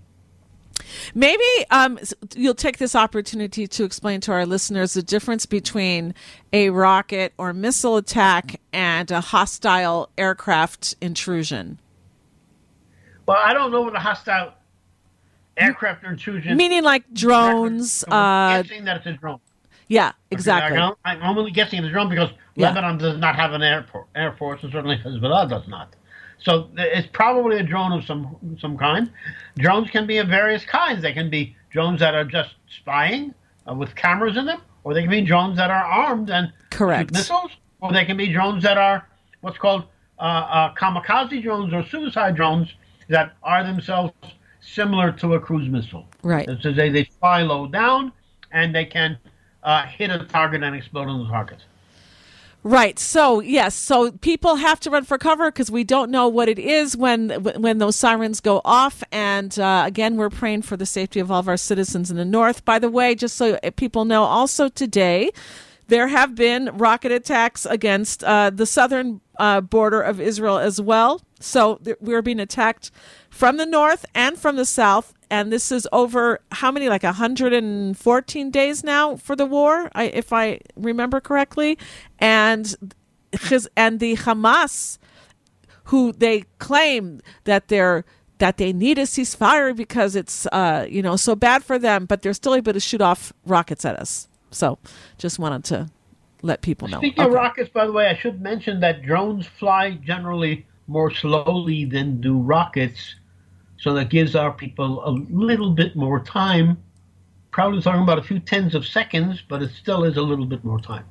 [1.13, 1.99] Maybe um,
[2.35, 6.13] you'll take this opportunity to explain to our listeners the difference between
[6.51, 11.79] a rocket or missile attack and a hostile aircraft intrusion.
[13.25, 14.53] Well, I don't know what a hostile
[15.55, 18.03] aircraft intrusion meaning like drones.
[18.07, 19.39] Uh, guessing that it's a drone.
[19.87, 20.77] Yeah, exactly.
[20.77, 22.69] Okay, I'm only guessing it's a drone because yeah.
[22.69, 25.95] Lebanon does not have an airport, air force, and certainly Hezbollah does not.
[26.39, 29.11] So it's probably a drone of some some kind.
[29.57, 31.01] Drones can be of various kinds.
[31.01, 33.33] They can be drones that are just spying
[33.69, 37.13] uh, with cameras in them, or they can be drones that are armed and correct
[37.13, 39.07] missiles, or they can be drones that are
[39.41, 39.83] what's called
[40.19, 42.73] uh, uh, kamikaze drones or suicide drones
[43.09, 44.13] that are themselves
[44.61, 46.07] similar to a cruise missile.
[46.21, 46.49] Right.
[46.61, 48.11] So they, they fly low down
[48.51, 49.17] and they can
[49.63, 51.59] uh, hit a target and explode on the target.
[52.65, 52.97] Right.
[52.97, 53.75] So yes.
[53.75, 57.29] So people have to run for cover because we don't know what it is when
[57.29, 59.03] when those sirens go off.
[59.11, 62.23] And uh, again, we're praying for the safety of all of our citizens in the
[62.23, 62.63] north.
[62.63, 65.31] By the way, just so people know, also today
[65.87, 71.21] there have been rocket attacks against uh, the southern uh, border of Israel as well.
[71.39, 72.91] So th- we're being attacked
[73.29, 75.13] from the north and from the south.
[75.29, 80.31] And this is over how many, like 114 days now for the war, I, if
[80.31, 81.77] I remember correctly.
[82.19, 82.75] And
[83.75, 84.99] and the Hamas,
[85.85, 88.05] who they claim that they're
[88.39, 92.21] that they need a ceasefire because it's uh, you know so bad for them, but
[92.21, 94.27] they're still able to shoot off rockets at us.
[94.51, 94.77] So,
[95.17, 95.89] just wanted to
[96.43, 96.99] let people know.
[96.99, 97.27] Speaking okay.
[97.29, 102.21] of rockets, by the way, I should mention that drones fly generally more slowly than
[102.21, 103.15] do rockets,
[103.77, 106.77] so that gives our people a little bit more time.
[107.51, 110.63] Probably talking about a few tens of seconds, but it still is a little bit
[110.63, 111.05] more time.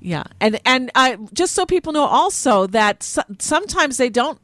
[0.00, 4.38] Yeah, and and uh, just so people know, also that so- sometimes they don't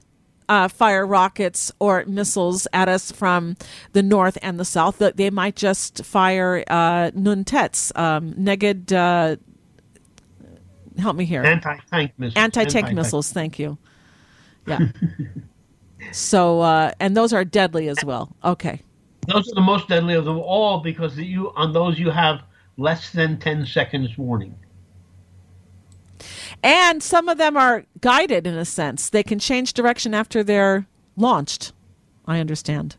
[0.50, 3.56] uh, fire rockets or missiles at us from
[3.92, 4.98] the north and the south.
[4.98, 8.92] They might just fire uh, Nuntets, um, Neged.
[8.92, 9.36] Uh,
[10.98, 11.44] help me here.
[11.44, 12.36] Anti tank missiles.
[12.36, 13.32] Anti tank missiles.
[13.32, 13.78] Thank you.
[14.66, 14.88] Yeah.
[16.12, 18.34] so uh, and those are deadly as well.
[18.44, 18.82] Okay.
[19.28, 22.42] Those are the most deadly of them all because you on those you have
[22.76, 24.56] less than ten seconds warning.
[26.62, 29.10] And some of them are guided in a sense.
[29.10, 31.72] They can change direction after they're launched.
[32.26, 32.96] I understand.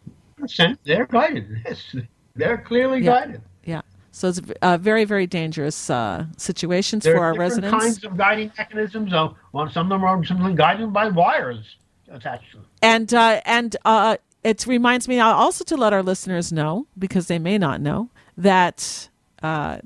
[0.84, 1.62] They're guided.
[1.66, 1.96] Yes,
[2.36, 3.20] they're clearly yeah.
[3.20, 3.42] guided.
[3.64, 3.82] Yeah.
[4.12, 7.72] So it's uh, very, very dangerous uh, situations there for our residents.
[7.72, 9.14] kinds of guiding mechanisms.
[9.14, 11.78] Uh, well, some of them are simply guided by wires
[12.10, 12.66] attached to them.
[12.82, 17.40] And uh, and uh, it reminds me also to let our listeners know because they
[17.40, 19.10] may not know that
[19.44, 19.80] uh,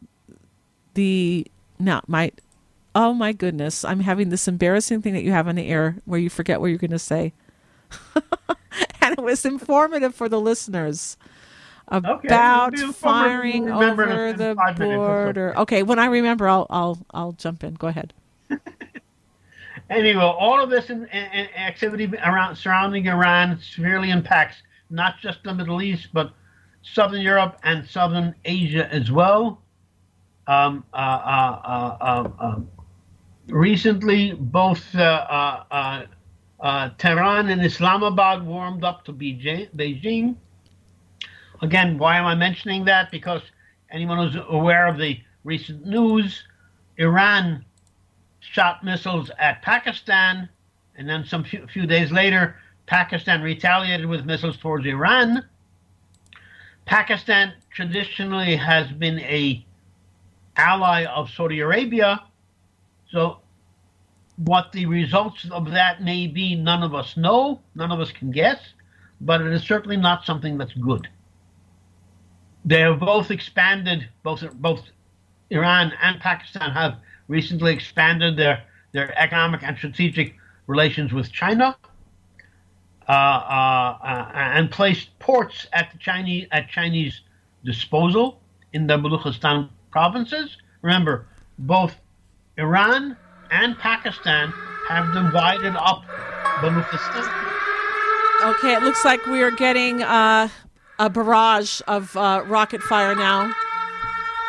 [0.94, 1.48] the
[1.80, 2.32] now my
[2.96, 3.84] Oh my goodness.
[3.84, 6.68] I'm having this embarrassing thing that you have on the air where you forget what
[6.68, 7.34] you're going to say.
[9.02, 11.18] and it was informative for the listeners
[11.90, 12.92] about okay.
[12.94, 15.54] firing over the border.
[15.58, 17.76] Okay, when I remember, I'll I'll I'll jump in.
[17.76, 18.14] Go ahead.
[19.90, 24.58] anyway, all of this in, in, activity around surrounding Iran severely impacts
[24.90, 26.34] not just the Middle East, but
[26.82, 29.62] Southern Europe and Southern Asia as well.
[30.48, 32.70] Um, uh, uh, uh, um, um
[33.48, 36.06] recently, both uh, uh, uh,
[36.60, 40.36] uh, Tehran and Islamabad warmed up to Beijing.
[41.62, 43.12] Again, why am I mentioning that?
[43.12, 43.42] Because
[43.92, 46.44] anyone who's aware of the recent news,
[46.98, 47.64] Iran
[48.40, 50.50] shot missiles at Pakistan,
[50.98, 52.56] and then some few, few days later,
[52.86, 55.46] Pakistan retaliated with missiles towards Iran.
[56.86, 59.66] Pakistan traditionally has been a
[60.56, 62.22] ally of Saudi Arabia,
[63.16, 63.40] so,
[64.36, 68.30] what the results of that may be, none of us know, none of us can
[68.30, 68.60] guess,
[69.22, 71.08] but it is certainly not something that's good.
[72.66, 74.82] They have both expanded, both both
[75.50, 76.98] Iran and Pakistan have
[77.30, 80.36] recently expanded their, their economic and strategic
[80.68, 81.78] relations with China.
[83.08, 87.22] Uh, uh, uh, and placed ports at the Chinese at Chinese
[87.64, 88.42] disposal
[88.74, 90.58] in the Baluchistan provinces.
[90.82, 91.28] Remember,
[91.60, 91.96] both
[92.58, 93.18] Iran
[93.52, 94.54] and Pakistan
[94.88, 96.04] have divided up.
[98.44, 100.48] Okay, it looks like we are getting uh,
[101.00, 103.54] a barrage of uh, rocket fire now.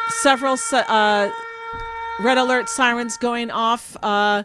[0.09, 1.31] Several uh,
[2.21, 4.45] red alert sirens going off uh,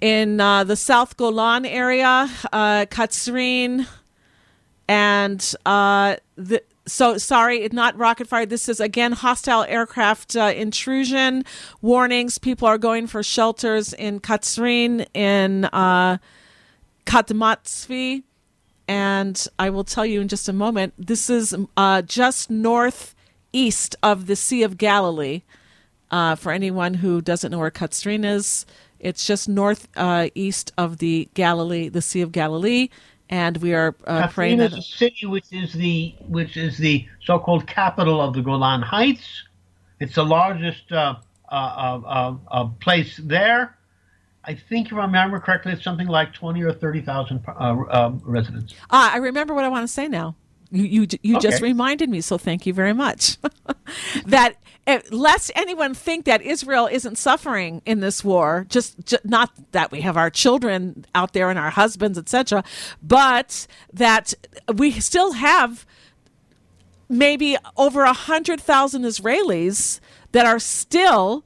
[0.00, 3.86] in uh, the South Golan area, uh, Katsrin,
[4.88, 8.46] and the so sorry, not rocket fire.
[8.46, 11.44] This is again hostile aircraft uh, intrusion
[11.80, 12.38] warnings.
[12.38, 16.18] People are going for shelters in Katsrin, in uh,
[17.06, 18.22] Katmatsvi,
[18.86, 20.94] and I will tell you in just a moment.
[20.98, 25.42] This is uh, just northeast of the Sea of Galilee.
[26.10, 28.66] Uh, for anyone who doesn't know where Katsrin is,
[29.00, 32.88] it's just northeast uh, of the Galilee, the Sea of Galilee
[33.30, 34.60] and we are uh, praying.
[34.60, 39.44] is a city which is the which is the so-called capital of the Golan Heights.
[40.00, 41.16] It's the largest uh,
[41.50, 43.76] uh, uh, uh, uh place there.
[44.46, 47.44] I think, if I remember correctly, it's something like twenty or thirty thousand
[48.24, 48.74] residents.
[48.90, 50.36] Ah, I remember what I want to say now.
[50.74, 53.38] You you, you just reminded me, so thank you very much.
[54.26, 54.56] that
[54.86, 59.90] uh, lest anyone think that Israel isn't suffering in this war, just, ju- not that
[59.90, 62.62] we have our children out there and our husbands, etc.,
[63.02, 64.34] but that
[64.74, 65.86] we still have
[67.08, 70.00] maybe over a hundred thousand Israelis
[70.32, 71.44] that are still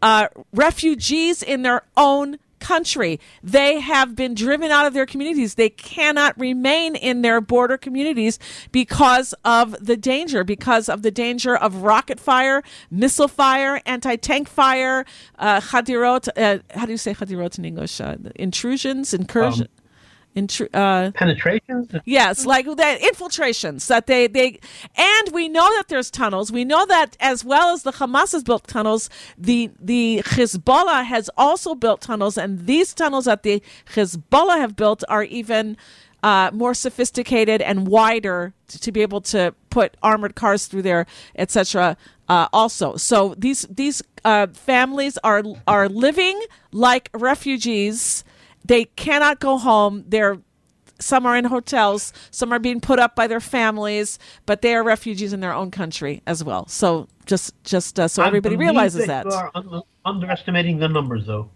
[0.00, 3.20] uh, refugees in their own country.
[3.42, 5.56] They have been driven out of their communities.
[5.56, 8.38] They cannot remain in their border communities
[8.70, 14.48] because of the danger, because of the danger of rocket fire, missile fire, anti tank
[14.48, 15.04] fire,
[15.38, 16.28] uh, chadirot.
[16.36, 18.00] Uh, how do you say chadirot in English?
[18.00, 19.68] Uh, intrusions, incursion.
[20.36, 21.94] Intru- uh, Penetrations.
[22.04, 24.58] Yes, like that infiltrations that they they
[24.96, 26.50] and we know that there's tunnels.
[26.50, 31.28] We know that as well as the Hamas has built tunnels, the the Hezbollah has
[31.36, 33.62] also built tunnels, and these tunnels that the
[33.94, 35.76] Hezbollah have built are even
[36.22, 41.06] uh, more sophisticated and wider to, to be able to put armored cars through there,
[41.36, 41.96] etc.
[42.28, 48.24] Uh, also, so these these uh, families are are living like refugees.
[48.64, 50.04] They cannot go home.
[50.06, 50.38] They're
[51.02, 54.84] some are in hotels, some are being put up by their families, but they are
[54.84, 56.66] refugees in their own country as well.
[56.68, 59.26] So just just uh, so I everybody realizes that.
[59.26, 61.50] You are un- underestimating the numbers, though.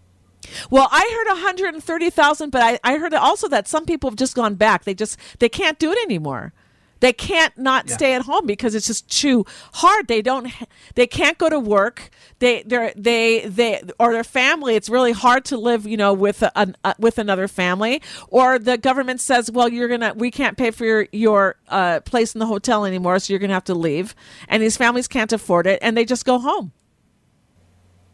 [0.71, 4.55] Well, I heard 130,000, but I, I heard also that some people have just gone
[4.55, 4.85] back.
[4.85, 6.53] They just they can't do it anymore.
[7.01, 7.95] They can't not Yeah.
[7.95, 9.45] stay at home because it's just too
[9.75, 10.09] hard.
[10.09, 10.51] They don't.
[10.95, 12.11] They can't go to work.
[12.39, 14.75] They they they they or their family.
[14.77, 18.01] It's really hard to live, you know, with a, an, uh, with another family.
[18.29, 22.35] Or the government says, well, you're gonna we can't pay for your your uh, place
[22.35, 24.15] in the hotel anymore, so you're gonna have to leave.
[24.49, 26.73] And these families can't afford it, and they just go home.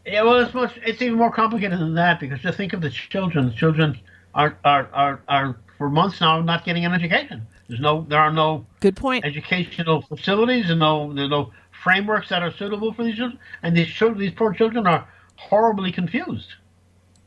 [0.05, 0.77] Yeah, well, it's much.
[0.85, 3.47] It's even more complicated than that because just think of the children.
[3.47, 3.97] The children
[4.35, 7.47] are are, are, are for months now not getting an education.
[7.67, 9.25] There's no, there are no Good point.
[9.25, 11.51] educational facilities and no there's no
[11.83, 13.39] frameworks that are suitable for these children.
[13.61, 16.53] And these children, these poor children, are horribly confused.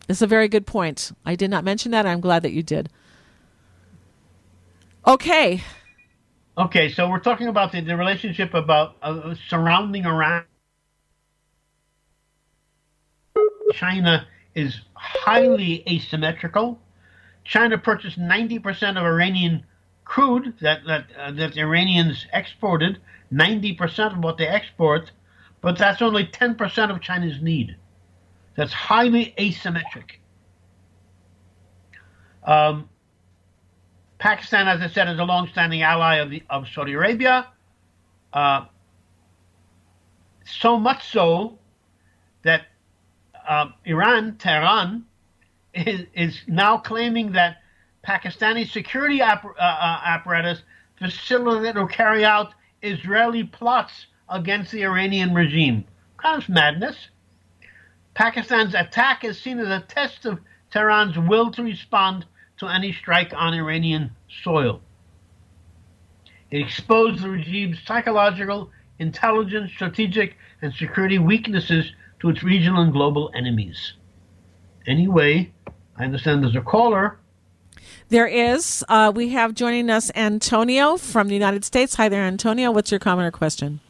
[0.08, 1.12] It's a very good point.
[1.24, 2.06] I did not mention that.
[2.06, 2.88] I'm glad that you did.
[5.06, 5.62] Okay.
[6.58, 10.44] Okay, so we're talking about the, the relationship about uh, surrounding Iran.
[13.74, 16.80] China is highly asymmetrical.
[17.44, 19.64] China purchased 90% of Iranian
[20.06, 22.98] crude that that uh, that the Iranians exported,
[23.32, 25.10] 90% of what they export,
[25.60, 27.76] but that's only 10% of China's need.
[28.54, 30.12] That's highly asymmetric.
[32.44, 32.88] Um,
[34.18, 37.48] Pakistan, as I said, is a long-standing ally of the of Saudi Arabia.
[38.32, 38.66] Uh,
[40.44, 41.58] so much so
[42.44, 42.66] that
[43.46, 45.04] uh, Iran, Tehran,
[45.74, 47.58] is, is now claiming that
[48.06, 50.62] Pakistani security app- uh, uh, apparatus
[50.96, 55.84] facilitate or carry out Israeli plots against the Iranian regime.
[56.24, 57.08] Of madness.
[58.14, 60.40] Pakistan's attack is seen as a test of
[60.70, 62.24] Tehran's will to respond
[62.58, 64.10] to any strike on Iranian
[64.42, 64.80] soil.
[66.50, 73.30] It exposed the regime's psychological, intelligence, strategic, and security weaknesses to its regional and global
[73.34, 73.94] enemies.
[74.86, 75.52] Anyway,
[75.96, 77.18] I understand there's a caller.
[78.08, 78.84] There is.
[78.88, 81.96] Uh, we have joining us Antonio from the United States.
[81.96, 82.70] Hi there, Antonio.
[82.70, 83.80] What's your comment or question?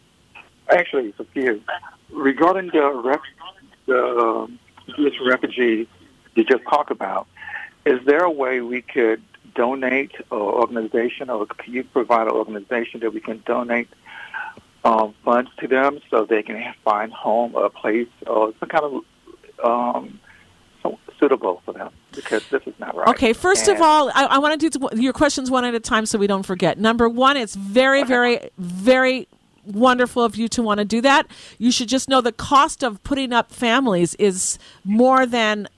[0.71, 1.63] Actually, it's a few.
[2.11, 3.21] Regarding the, ref,
[3.85, 4.51] the
[4.97, 5.87] this refugee
[6.35, 7.27] you just talked about,
[7.85, 9.23] is there a way we could
[9.55, 13.89] donate an organization or can you provide an organization that we can donate
[14.85, 18.85] um, funds to them so they can find home or a place or some kind
[18.85, 19.05] of
[19.63, 20.21] um,
[21.19, 21.91] suitable for them?
[22.13, 23.09] Because this is not right.
[23.09, 26.07] Okay, first of all, I, I want to do your questions one at a time
[26.07, 26.79] so we don't forget.
[26.79, 29.29] Number one, it's very, very, very
[29.65, 31.27] wonderful of you to want to do that.
[31.59, 35.69] You should just know the cost of putting up families is more than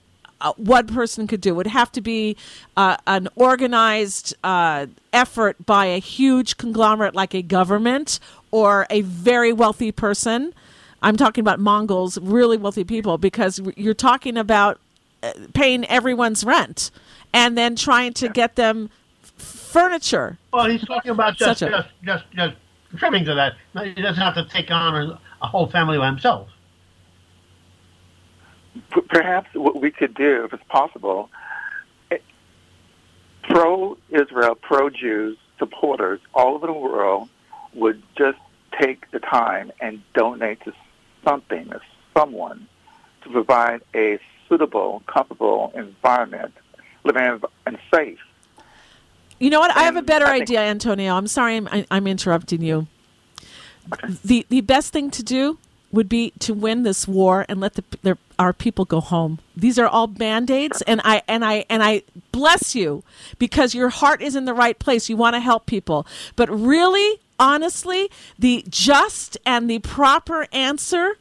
[0.40, 1.50] uh, one person could do.
[1.50, 2.36] It would have to be
[2.76, 8.20] uh, an organized uh, effort by a huge conglomerate like a government
[8.50, 10.54] or a very wealthy person.
[11.02, 14.80] I'm talking about Mongols, really wealthy people, because you're talking about
[15.52, 16.90] paying everyone's rent
[17.32, 18.90] and then trying to get them
[19.22, 20.38] f- furniture.
[20.52, 22.54] Well, he's talking about just Such a- just just just
[22.96, 23.54] trimming to that.
[23.84, 26.48] He doesn't have to take on a, a whole family by himself.
[29.08, 31.30] Perhaps what we could do, if it's possible,
[32.10, 32.18] eh,
[33.42, 37.28] pro Israel, pro Jews supporters all over the world
[37.74, 38.38] would just
[38.80, 40.72] take the time and donate to
[41.24, 41.80] something or
[42.16, 42.68] someone
[43.22, 46.52] to provide a suitable, comfortable environment,
[47.04, 48.18] living and safe
[49.38, 49.76] You know what?
[49.76, 51.14] I have a better think- idea, Antonio.
[51.14, 52.86] I'm sorry I'm, I- I'm interrupting you.
[54.24, 55.58] The, the best thing to do
[55.90, 59.38] would be to win this war and let the, their, our people go home.
[59.56, 63.02] These are all band-aids and I and I and I bless you
[63.38, 65.08] because your heart is in the right place.
[65.08, 66.06] You want to help people.
[66.36, 71.16] But really, honestly, the just and the proper answer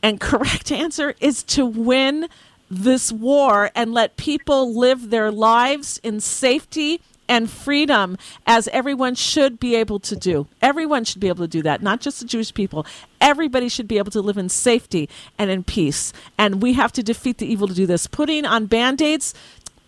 [0.00, 2.28] and correct answer is to win
[2.70, 8.16] this war and let people live their lives in safety and freedom
[8.46, 10.46] as everyone should be able to do.
[10.62, 12.86] Everyone should be able to do that, not just the Jewish people.
[13.20, 16.12] Everybody should be able to live in safety and in peace.
[16.38, 18.06] And we have to defeat the evil to do this.
[18.06, 19.34] Putting on band-aids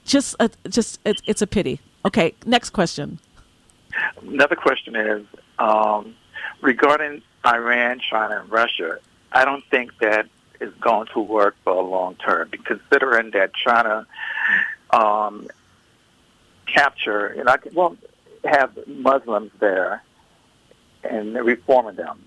[0.05, 1.81] just uh, just it's, it's a pity.
[2.05, 3.19] Okay, next question.
[4.23, 5.27] Another question is
[5.59, 6.15] um,
[6.61, 8.99] regarding Iran, China, and Russia.
[9.33, 10.27] I don't think that
[10.61, 14.07] is going to work for a long term, considering that China
[14.91, 15.49] um,
[16.67, 17.97] capture and I can well
[18.45, 20.03] have Muslims there
[21.03, 22.25] and reforming them.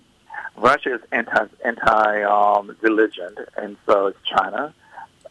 [0.57, 4.73] Russia is anti anti um, religion, and so is China,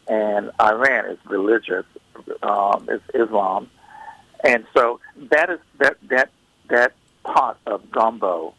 [0.07, 1.85] and Iran is religious,
[2.41, 3.69] um, is Islam,
[4.43, 4.99] and so
[5.31, 6.29] that is that that
[6.69, 6.93] that
[7.23, 8.53] pot of gumbo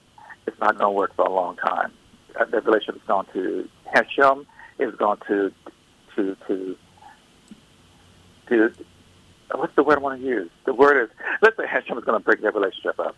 [0.46, 1.92] is not going to work for a long time.
[2.38, 4.46] Uh, the relationship is gone to Hashem
[4.78, 5.52] is gone to
[6.16, 6.76] to to
[8.48, 8.72] to
[9.54, 10.50] what's the word I want to use?
[10.64, 11.10] The word is
[11.42, 13.16] let's say Hashem is going to break their relationship up.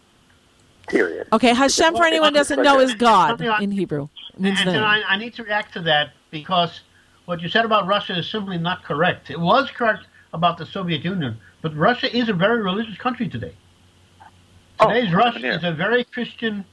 [0.89, 1.27] Period.
[1.33, 4.09] Okay, Hashem, for anyone doesn't know, is God in Hebrew.
[4.35, 4.79] It means And the.
[4.79, 6.83] I, I need to react to that because
[7.25, 9.31] what you said about Russia is simply not correct.
[9.31, 13.55] It was correct about the Soviet Union, but Russia is a very religious country today.
[14.79, 16.64] Oh, Today's Russia is a very Christian, uh,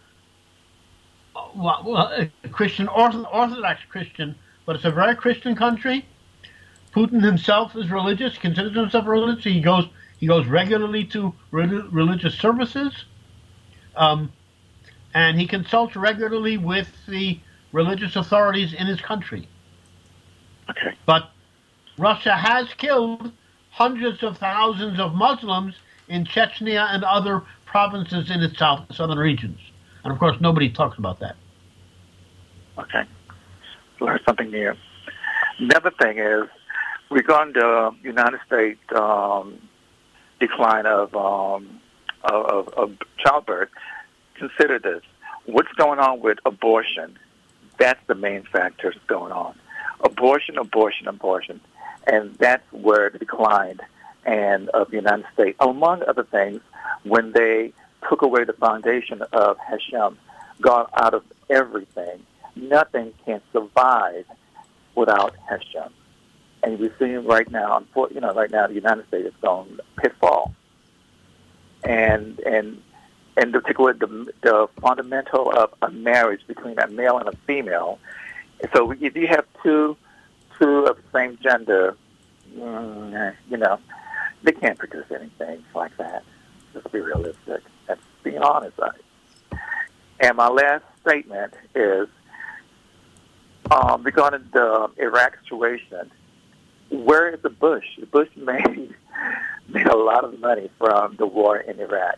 [1.36, 6.06] well, well, a Christian Orthodox Christian, but it's a very Christian country.
[6.94, 9.44] Putin himself is religious, considers himself religious.
[9.44, 9.88] He goes
[10.20, 13.06] he goes regularly to reli- religious services,
[13.96, 14.32] um,
[15.14, 17.40] and he consults regularly with the
[17.72, 19.48] religious authorities in his country.
[20.70, 20.96] Okay.
[21.06, 21.30] But
[21.98, 23.32] Russia has killed
[23.72, 25.76] hundreds of thousands of Muslims
[26.08, 29.60] in Chechnya and other provinces in its south, southern regions.
[30.04, 31.36] And of course, nobody talks about that.
[32.78, 33.04] Okay.
[34.00, 34.74] Learn something new.
[35.60, 36.44] Another thing is
[37.10, 39.60] regarding the United States um,
[40.40, 41.80] decline of, um,
[42.24, 43.70] of, of childbirth.
[44.36, 45.04] Consider this:
[45.46, 47.18] what's going on with abortion?
[47.78, 49.56] That's the main factor that's going on.
[50.04, 51.62] Abortion, abortion, abortion,
[52.08, 53.80] and that's where the decline
[54.26, 56.62] and of the United States, among other things,
[57.04, 57.74] when they
[58.10, 60.18] took away the foundation of Hashem,
[60.62, 62.26] got out of everything.
[62.56, 64.26] Nothing can survive
[64.96, 65.92] without Hashem.
[66.64, 70.54] And we're seeing right now, you know, right now the United States is going pitfall.
[71.84, 72.82] And and
[73.66, 78.00] take away the, the fundamental of a marriage between a male and a female.
[78.76, 79.98] So if you have two
[80.60, 81.98] two of the same gender,
[82.56, 83.80] mm, you know,
[84.44, 86.24] they can't produce anything like that.
[86.74, 87.64] Let's be realistic.
[88.24, 88.80] Being honest.
[90.20, 92.08] And my last statement is
[93.72, 96.12] um, regarding the Iraq situation.
[96.90, 97.86] Where is the Bush?
[98.00, 98.94] The Bush made
[99.70, 102.18] made a lot of money from the war in Iraq.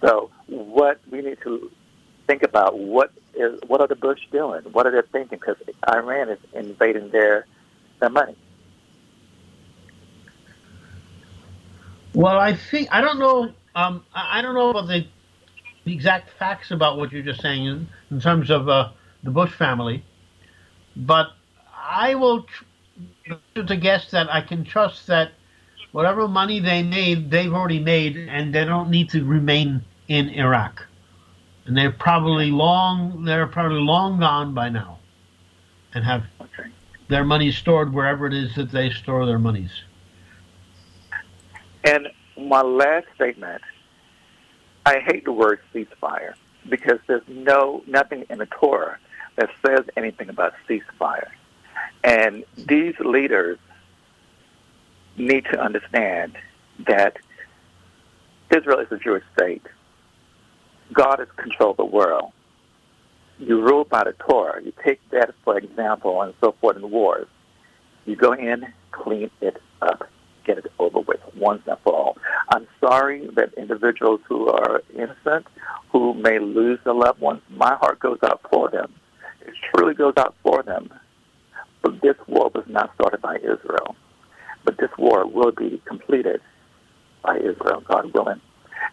[0.00, 1.70] So what we need to
[2.26, 4.62] think about what is what are the Bush doing?
[4.72, 5.38] What are they thinking?
[5.38, 5.56] Because
[5.88, 7.46] Iran is invading their
[8.00, 8.36] their money.
[12.14, 13.52] Well, I think I don't know.
[13.74, 15.06] Um, I I don't know about the,
[15.84, 18.90] the exact facts about what you're just saying in, in terms of uh,
[19.22, 20.04] the Bush family,
[20.96, 21.28] but
[21.74, 22.64] I will tr-
[23.54, 25.32] to guess that I can trust that
[25.92, 30.86] whatever money they made, they've already made, and they don't need to remain in Iraq,
[31.64, 34.98] and they're probably long they're probably long gone by now,
[35.94, 36.70] and have Okay.
[37.08, 39.82] their money stored wherever it is that they store their monies.
[41.84, 43.62] And my last statement,
[44.84, 46.34] I hate the word ceasefire
[46.68, 48.98] because there's no nothing in the Torah
[49.36, 51.30] that says anything about ceasefire.
[52.04, 53.58] And these leaders
[55.16, 56.36] need to understand
[56.86, 57.16] that
[58.54, 59.62] Israel is a Jewish state.
[60.92, 62.32] God has controlled the world.
[63.38, 64.62] You rule by the Torah.
[64.62, 67.28] You take that for example and so forth in wars.
[68.04, 70.08] You go in, clean it up
[70.44, 72.18] get it over with once and for all.
[72.50, 75.46] I'm sorry that individuals who are innocent,
[75.90, 78.92] who may lose their loved ones, my heart goes out for them.
[79.40, 80.92] It truly goes out for them.
[81.82, 83.96] But this war was not started by Israel.
[84.64, 86.40] But this war will be completed
[87.22, 88.40] by Israel, God willing.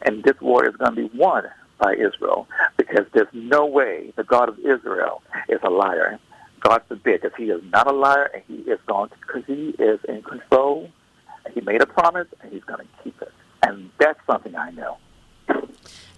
[0.02, 1.43] And this war is going to be won
[1.80, 2.47] by Israel
[2.78, 6.20] because there's no way the God of Israel is a liar.
[6.62, 9.76] God forbid, because he is not a liar and he is going to, because he
[9.82, 10.89] is in control.
[11.54, 13.32] He made a promise and he's going to keep it.
[13.64, 14.97] And that's something I know.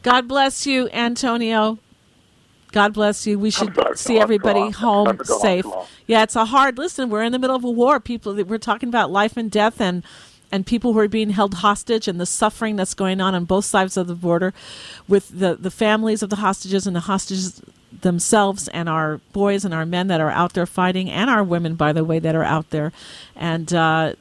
[0.03, 1.79] God bless you, Antonio.
[2.71, 3.38] God bless you.
[3.38, 5.65] We should sorry, see everybody home Sorry to go on safe.
[6.07, 7.09] Yeah, it's a hard listen.
[7.09, 7.99] We're in the middle of a war.
[7.99, 10.03] People, we're talking about life and death, and
[10.53, 13.65] and people who are being held hostage, and the suffering that's going on on both
[13.65, 14.53] sides of the border,
[15.07, 17.61] with the the families of the hostages and the hostages
[18.01, 21.75] themselves, and our boys and our men that are out there fighting, and our women,
[21.75, 22.91] by the way, that are out there,
[23.36, 23.73] and.
[23.73, 24.13] uh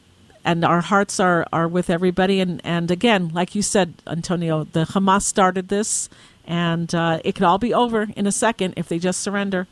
[0.44, 2.40] and our hearts are, are with everybody.
[2.40, 6.08] And, and again, like you said, Antonio, the Hamas started this,
[6.46, 9.66] and uh, it could all be over in a second if they just surrender.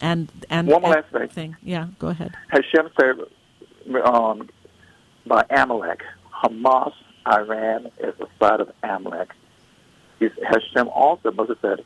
[0.00, 1.28] And and One last thing.
[1.28, 2.34] thing, yeah, go ahead.
[2.48, 3.20] Hashem said
[4.04, 4.48] um,
[5.26, 6.02] by Amalek,
[6.42, 6.92] Hamas,
[7.26, 9.30] Iran is the side of Amalek.
[10.20, 11.84] Hashem also, Moses said,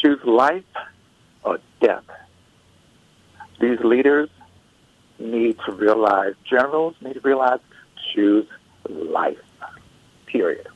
[0.00, 0.64] choose life
[1.42, 2.04] or death.
[3.60, 4.28] These leaders
[5.18, 7.60] need to realize, generals need to realize,
[8.14, 8.46] choose
[8.88, 9.38] life,
[10.26, 10.66] period.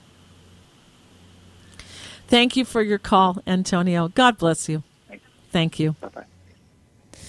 [2.27, 4.09] Thank you for your call, Antonio.
[4.09, 4.83] God bless you.
[5.09, 5.25] Thanks.
[5.51, 5.93] Thank you.
[6.01, 6.25] Bye-bye.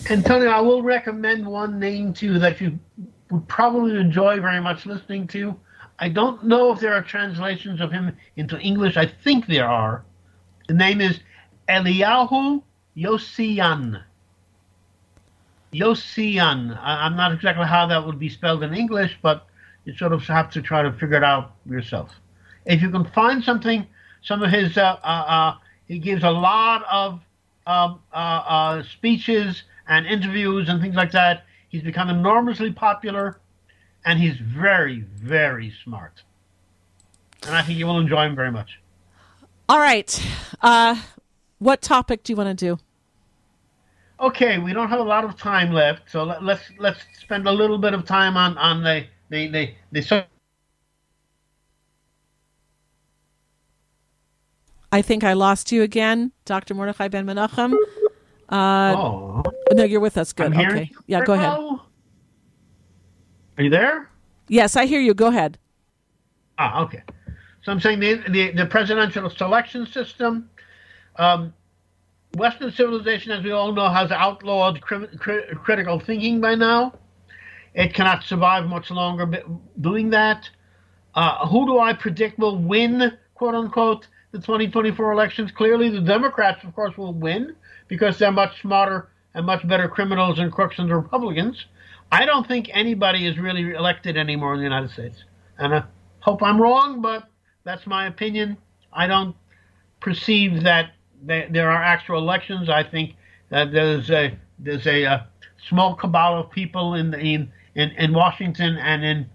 [0.10, 2.80] Antonio, I will recommend one name to you that you
[3.30, 5.56] would probably enjoy very much listening to.
[6.00, 8.98] I don't know if there are translations of him into English.
[8.98, 10.04] I think there are.
[10.68, 11.20] The name is
[11.70, 12.64] Eliyahu
[12.98, 14.04] Yosian.
[15.74, 16.78] Yosian.
[16.82, 19.48] I- I'm not exactly how that would be spelled in English, but
[19.86, 22.12] you sort of have to try to figure it out yourself.
[22.66, 23.86] If you can find something,
[24.22, 25.56] some of his, uh, uh, uh,
[25.86, 27.20] he gives a lot of
[27.66, 31.46] um, uh, uh, speeches and interviews and things like that.
[31.70, 33.40] He's become enormously popular,
[34.06, 36.24] and he's very, very smart.
[37.46, 38.80] And I think you will enjoy him very much.
[39.68, 40.22] All right.
[40.62, 41.02] Uh,
[41.60, 42.80] what topic do you want to do?
[44.24, 47.52] Okay, we don't have a lot of time left, so let, let's let's spend a
[47.52, 50.26] little bit of time on on the the the, the
[54.94, 56.74] I think I lost you again, Dr.
[56.74, 57.74] Mordechai Ben Menachem.
[58.48, 59.44] Uh, oh,
[59.74, 60.32] no, you're with us.
[60.32, 60.56] Good.
[60.56, 60.90] Okay.
[61.06, 61.50] Yeah, go ahead.
[63.58, 64.10] Are you there?
[64.48, 65.14] Yes, I hear you.
[65.14, 65.58] Go ahead.
[66.58, 67.04] Ah, okay.
[67.64, 70.50] So I'm saying the the, the presidential selection system,
[71.18, 71.54] um,
[72.36, 76.94] Western civilization, as we all know, has outlawed cri- cri- critical thinking by now.
[77.76, 79.44] It cannot survive much longer
[79.80, 80.50] doing that.
[81.14, 85.52] Uh, who do I predict will win, quote unquote, the 2024 elections?
[85.52, 87.56] Clearly, the Democrats, of course, will win
[87.88, 91.68] because they're much smarter and much better criminals and crooks than the Republicans.
[92.12, 95.24] I don't think anybody is really elected anymore in the United States.
[95.60, 95.84] And I
[96.22, 97.28] hope I'm wrong, but
[97.64, 98.58] that's my opinion.
[98.92, 99.36] I don't
[100.00, 100.94] perceive that
[101.26, 102.70] there there are actual elections.
[102.70, 103.16] I think
[103.50, 105.20] that there's a there's a, uh
[105.70, 109.30] small cabal of people in the in, in in Washington and in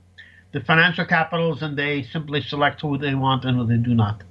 [0.52, 4.22] the financial capitals, and they simply select who they want and who they do not.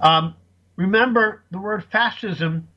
[0.00, 0.34] Um,
[0.76, 2.68] remember, the word fascism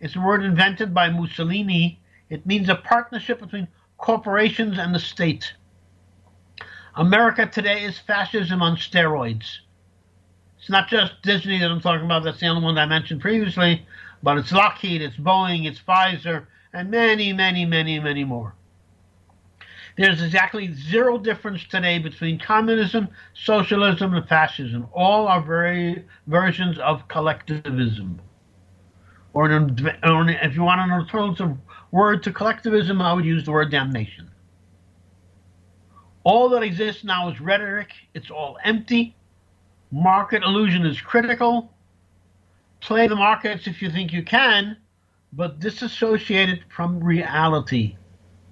[0.00, 1.98] is a word invented by Mussolini.
[2.28, 3.68] It means a partnership between
[3.98, 5.52] corporations and the state.
[6.94, 9.58] America today is fascism on steroids.
[10.66, 12.24] It's not just Disney that I'm talking about.
[12.24, 13.86] That's the only one I mentioned previously,
[14.20, 18.52] but it's Lockheed, it's Boeing, it's Pfizer, and many, many, many, many more.
[19.96, 24.88] There's exactly zero difference today between communism, socialism, and fascism.
[24.92, 28.20] All are very versions of collectivism.
[29.34, 31.56] Or, an, or if you want an alternative
[31.92, 34.32] word to collectivism, I would use the word damnation.
[36.24, 37.92] All that exists now is rhetoric.
[38.14, 39.14] It's all empty.
[39.90, 41.72] Market illusion is critical.
[42.80, 44.76] Play the markets if you think you can,
[45.32, 47.96] but disassociate it from reality.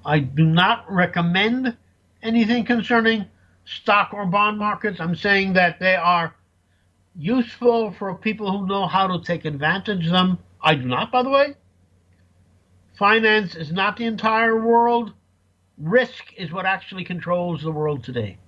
[0.05, 1.77] I do not recommend
[2.23, 3.27] anything concerning
[3.65, 5.01] stock or bond markets.
[5.01, 6.35] I'm saying that they are
[7.17, 10.39] useful for people who know how to take advantage of them.
[10.63, 11.55] I do not, by the way.
[12.99, 15.13] Finance is not the entire world.
[15.79, 18.39] Risk is what actually controls the world today.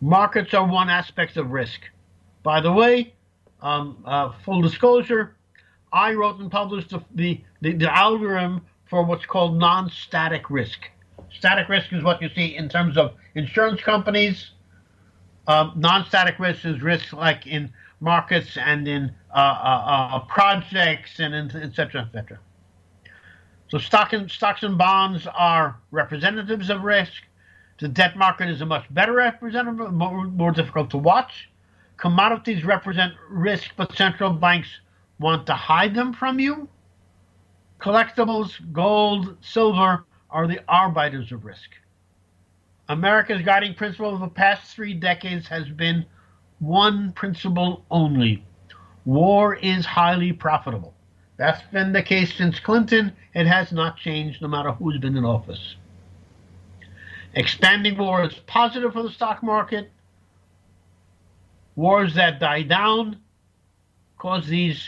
[0.00, 1.80] Markets are one aspect of risk.
[2.42, 3.14] By the way,
[3.60, 5.36] um, uh, full disclosure,
[5.92, 10.88] I wrote and published the, the, the, the algorithm for what's called non-static risk.
[11.30, 14.52] Static risk is what you see in terms of insurance companies.
[15.46, 21.34] Um, non-static risk is risk like in markets and in uh, uh, uh, projects and
[21.34, 22.26] in, et cetera, et.
[23.68, 27.22] So stock and, stocks and bonds are representatives of risk.
[27.80, 31.48] The debt market is a much better representative, more, more difficult to watch.
[31.96, 34.68] commodities represent risk, but central banks
[35.18, 36.68] want to hide them from you.
[37.80, 41.70] Collectibles, gold, silver are the arbiters of risk.
[42.88, 46.06] America's guiding principle of the past three decades has been
[46.58, 48.44] one principle only
[49.08, 50.92] war is highly profitable.
[51.38, 53.12] That's been the case since Clinton.
[53.34, 55.76] It has not changed no matter who's been in office.
[57.34, 59.90] Expanding war is positive for the stock market.
[61.76, 63.18] Wars that die down
[64.18, 64.82] cause these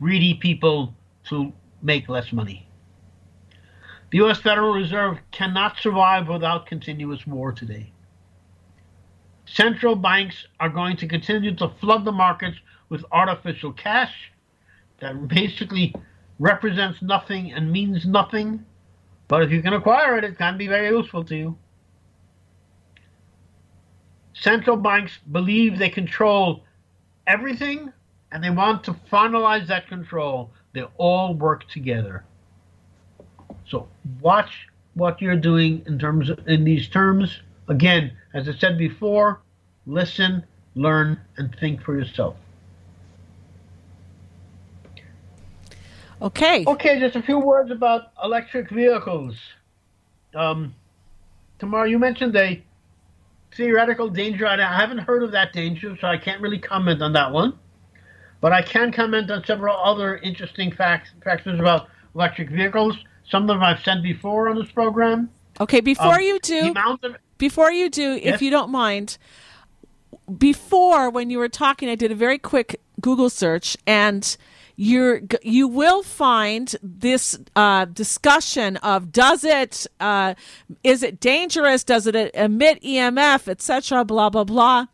[0.00, 0.94] greedy people
[1.28, 1.52] to
[1.82, 2.66] make less money.
[4.10, 4.38] The U.S.
[4.38, 7.92] Federal Reserve cannot survive without continuous war today.
[9.46, 12.56] Central banks are going to continue to flood the markets
[12.88, 14.32] with artificial cash
[15.00, 15.94] that basically
[16.38, 18.64] represents nothing and means nothing.
[19.28, 21.58] But if you can acquire it, it can be very useful to you.
[24.34, 26.62] Central banks believe they control
[27.26, 27.92] everything
[28.30, 30.50] and they want to finalize that control.
[30.72, 32.24] They all work together.
[33.66, 33.88] So
[34.20, 37.40] watch what you're doing in terms of, in these terms.
[37.68, 39.40] Again, as I said before,
[39.86, 42.36] listen, learn, and think for yourself.
[46.20, 46.64] Okay.
[46.66, 49.36] Okay, just a few words about electric vehicles.
[50.34, 50.74] Um,
[51.58, 52.62] Tamar, you mentioned a
[53.54, 54.46] theoretical danger.
[54.46, 57.58] I haven't heard of that danger, so I can't really comment on that one.
[58.40, 62.96] But I can comment on several other interesting facts, factors about electric vehicles.
[63.28, 65.30] Some of them I've said before on this program.
[65.60, 68.34] Okay, before um, you do, of, before you do, yes?
[68.34, 69.16] if you don't mind,
[70.38, 74.36] before when you were talking, I did a very quick Google search and
[74.76, 80.34] you're you will find this uh, discussion of does it uh,
[80.84, 81.82] is it dangerous?
[81.82, 84.86] Does it emit emf etc blah blah blah.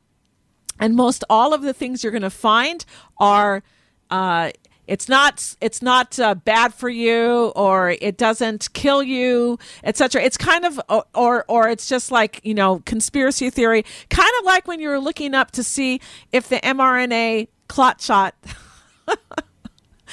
[0.79, 2.85] And most all of the things you're going to find
[3.19, 3.63] are
[4.11, 4.53] uh,
[4.87, 10.37] it's not it's not uh, bad for you or it doesn't kill you etc it's
[10.37, 10.81] kind of
[11.15, 13.85] or or it's just like you know conspiracy theory.
[14.11, 18.37] Kind of like when you're looking up to see if the mrna clot shot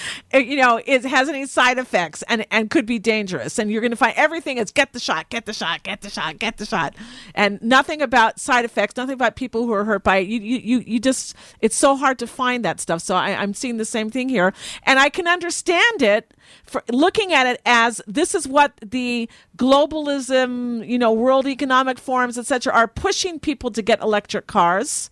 [0.33, 3.59] you know, it has any side effects and, and could be dangerous.
[3.59, 6.09] And you're going to find everything is get the shot, get the shot, get the
[6.09, 6.95] shot, get the shot.
[7.35, 10.27] And nothing about side effects, nothing about people who are hurt by it.
[10.27, 13.01] You, you, you just, it's so hard to find that stuff.
[13.01, 14.53] So I, I'm seeing the same thing here.
[14.83, 16.33] And I can understand it
[16.63, 22.37] for looking at it as this is what the globalism, you know, world economic forums,
[22.37, 25.09] etc., are pushing people to get electric cars.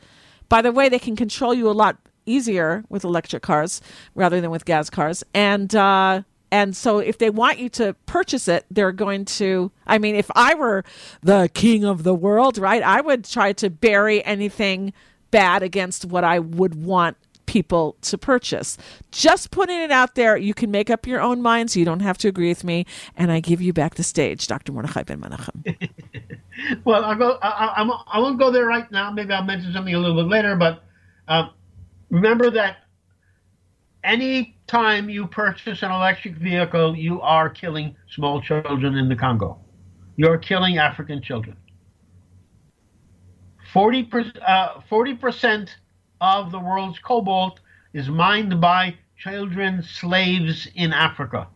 [0.50, 1.98] By the way, they can control you a lot
[2.28, 3.82] easier with electric cars
[4.14, 5.24] rather than with gas cars.
[5.34, 6.22] And uh,
[6.52, 9.72] and so if they want you to purchase it, they're going to.
[9.86, 10.84] I mean, if I were
[11.22, 14.94] the king of the world, right, I would try to bury anything
[15.32, 17.18] bad against what I would want
[17.48, 18.78] people to purchase.
[19.12, 22.02] Just putting it out there, you can make up your own mind, so you don't
[22.02, 22.86] have to agree with me.
[23.16, 24.72] And I give you back the stage, Dr.
[24.72, 25.90] Mordechai Ben Menachem.
[26.86, 27.38] well, I'll go.
[27.42, 29.12] I, I, I, won't go there right now.
[29.12, 30.56] Maybe I'll mention something a little bit later.
[30.56, 30.84] But
[31.28, 31.50] uh,
[32.10, 32.78] remember that
[34.04, 39.60] any time you purchase an electric vehicle, you are killing small children in the Congo.
[40.16, 41.58] You're killing African children.
[43.74, 45.70] 40%, uh, 40%
[46.22, 47.60] of the world's cobalt
[47.94, 51.48] is mined by children slaves in Africa.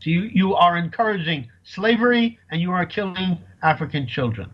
[0.00, 4.50] So you, you are encouraging slavery and you are killing African children.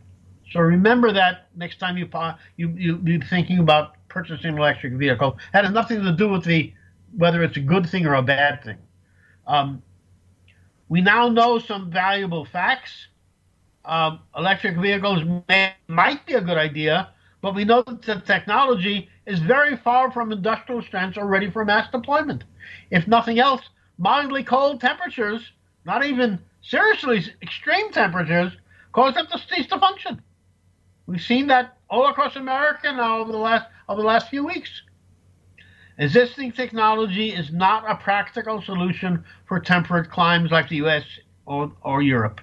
[0.52, 2.08] So remember that next time you
[2.56, 5.38] you you be thinking about purchasing an electric vehicle.
[5.54, 6.72] It has nothing to do with the
[7.16, 8.78] whether it's a good thing or a bad thing.
[9.46, 9.82] Um,
[10.88, 12.92] we now know some valuable facts.
[13.84, 19.08] Um, electric vehicles may, might be a good idea, but we know that the technology
[19.26, 22.44] is very far from industrial strength or ready for mass deployment.
[22.90, 23.62] If nothing else,
[23.98, 25.52] mildly cold temperatures,
[25.84, 28.52] not even seriously extreme temperatures,
[28.92, 30.20] cause them to cease to function.
[31.06, 34.82] We've seen that all across America now over the last over the last few weeks.
[35.98, 41.04] Existing technology is not a practical solution for temperate climes like the US
[41.46, 42.40] or, or Europe.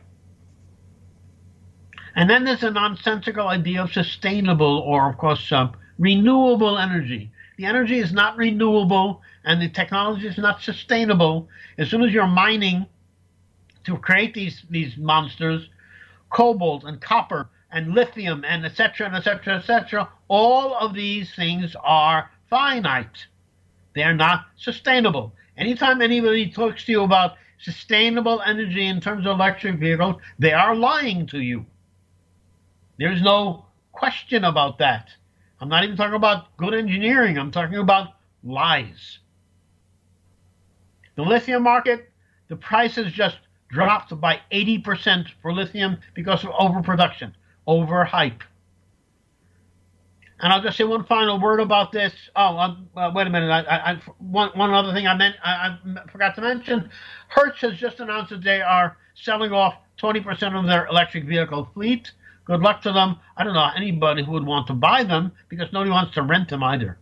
[2.15, 5.69] And then there's a nonsensical idea of sustainable or, of course, uh,
[5.99, 7.31] renewable energy.
[7.57, 11.47] The energy is not renewable and the technology is not sustainable.
[11.77, 12.87] As soon as you're mining
[13.85, 15.69] to create these, these monsters,
[16.29, 19.07] cobalt and copper and lithium and etc.
[19.07, 19.57] and etc.
[19.57, 20.09] etc.
[20.27, 23.27] All of these things are finite.
[23.95, 25.33] They are not sustainable.
[25.57, 30.75] Anytime anybody talks to you about sustainable energy in terms of electric vehicles, they are
[30.75, 31.65] lying to you.
[32.97, 35.09] There's no question about that.
[35.59, 37.37] I'm not even talking about good engineering.
[37.37, 38.09] I'm talking about
[38.43, 39.19] lies.
[41.15, 42.11] The lithium market,
[42.49, 43.37] the price has just
[43.69, 47.35] dropped by 80% for lithium because of overproduction,
[47.67, 48.41] overhype.
[50.39, 52.13] And I'll just say one final word about this.
[52.35, 53.49] Oh, uh, wait a minute.
[53.49, 55.77] I, I, I, one, one other thing I meant I,
[56.11, 56.89] forgot to mention.
[57.29, 62.11] Hertz has just announced that they are selling off 20% of their electric vehicle fleet.
[62.45, 63.19] Good luck to them.
[63.37, 66.49] I don't know anybody who would want to buy them because nobody wants to rent
[66.49, 66.97] them either.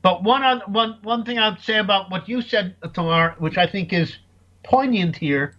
[0.00, 3.92] But one one one thing I'd say about what you said, Tamar, which I think
[3.92, 4.16] is
[4.62, 5.56] poignant here,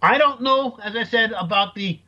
[0.00, 2.00] I don't know, as I said, about the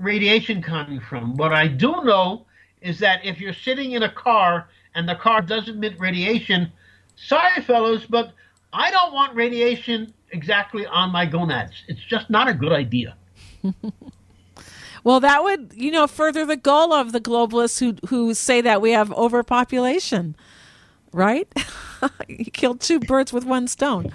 [0.00, 1.36] radiation coming from.
[1.36, 2.46] What I do know
[2.80, 6.72] is that if you're sitting in a car and the car does emit radiation,
[7.16, 8.32] sorry, fellows, but
[8.72, 11.72] I don't want radiation exactly on my gonads.
[11.88, 13.16] It's just not a good idea.
[15.04, 18.80] well, that would, you know, further the goal of the globalists who who say that
[18.80, 20.36] we have overpopulation,
[21.12, 21.48] right?
[22.28, 24.14] you killed two birds with one stone.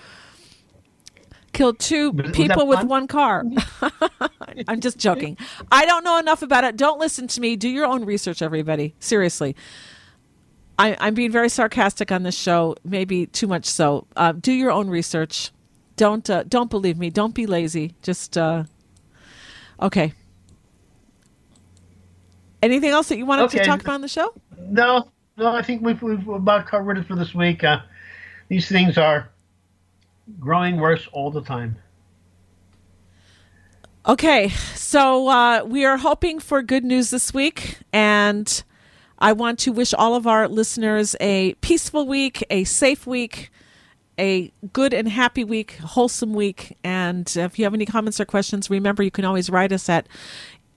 [1.54, 3.44] Killed two people with one car.
[4.68, 5.38] I'm just joking.
[5.72, 6.76] I don't know enough about it.
[6.76, 7.56] Don't listen to me.
[7.56, 8.96] Do your own research, everybody.
[9.00, 9.56] Seriously.
[10.80, 14.08] I, am being very sarcastic on this show, maybe too much so.
[14.16, 15.52] Uh, do your own research.
[15.96, 17.12] Don't uh, don't believe me.
[17.12, 17.94] Don't be lazy.
[18.02, 18.64] Just uh,
[19.80, 20.14] okay.
[22.64, 23.60] Anything else that you wanted okay.
[23.60, 24.34] to talk about on the show?
[24.58, 25.54] No, no.
[25.54, 27.64] I think we've we've about covered it for this week.
[27.64, 27.82] Uh,
[28.48, 29.30] these things are
[30.40, 31.78] growing worse all the time.
[34.06, 38.64] Okay, so uh, we are hoping for good news this week, and
[39.18, 43.50] I want to wish all of our listeners a peaceful week, a safe week,
[44.20, 46.78] a good and happy week, wholesome week.
[46.84, 50.08] And if you have any comments or questions, remember you can always write us at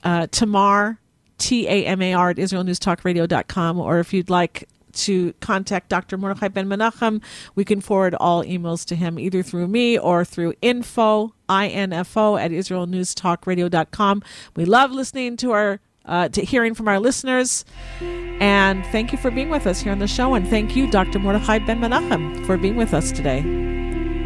[0.05, 1.01] uh, Tamar,
[1.39, 6.17] T A M A R, at IsraelNewsTalkRadio.com, or if you'd like to contact Dr.
[6.17, 7.23] Mordechai Ben Menachem,
[7.55, 12.51] we can forward all emails to him either through me or through info, I-N-F-O, at
[12.51, 14.23] IsraelNewsTalkRadio.com.
[14.55, 17.65] We love listening to our uh, to hearing from our listeners.
[18.01, 20.35] And thank you for being with us here on the show.
[20.35, 21.19] And thank you, Dr.
[21.19, 23.43] Mordechai Ben Menachem, for being with us today.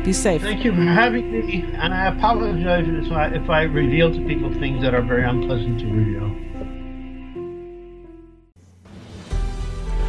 [0.04, 0.42] Be safe.
[0.42, 1.64] Thank you for having me.
[1.74, 5.80] And I apologize if I, if I reveal to people things that are very unpleasant
[5.80, 6.49] to reveal.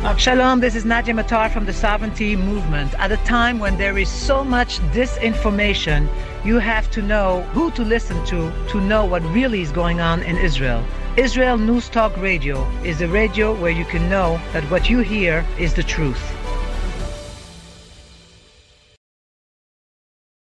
[0.01, 2.93] Shalom, this is Nadia Matar from the Sovereignty Movement.
[2.99, 6.07] At a time when there is so much disinformation,
[6.43, 10.21] you have to know who to listen to to know what really is going on
[10.23, 10.83] in Israel.
[11.17, 15.45] Israel News Talk Radio is a radio where you can know that what you hear
[15.57, 16.40] is the truth.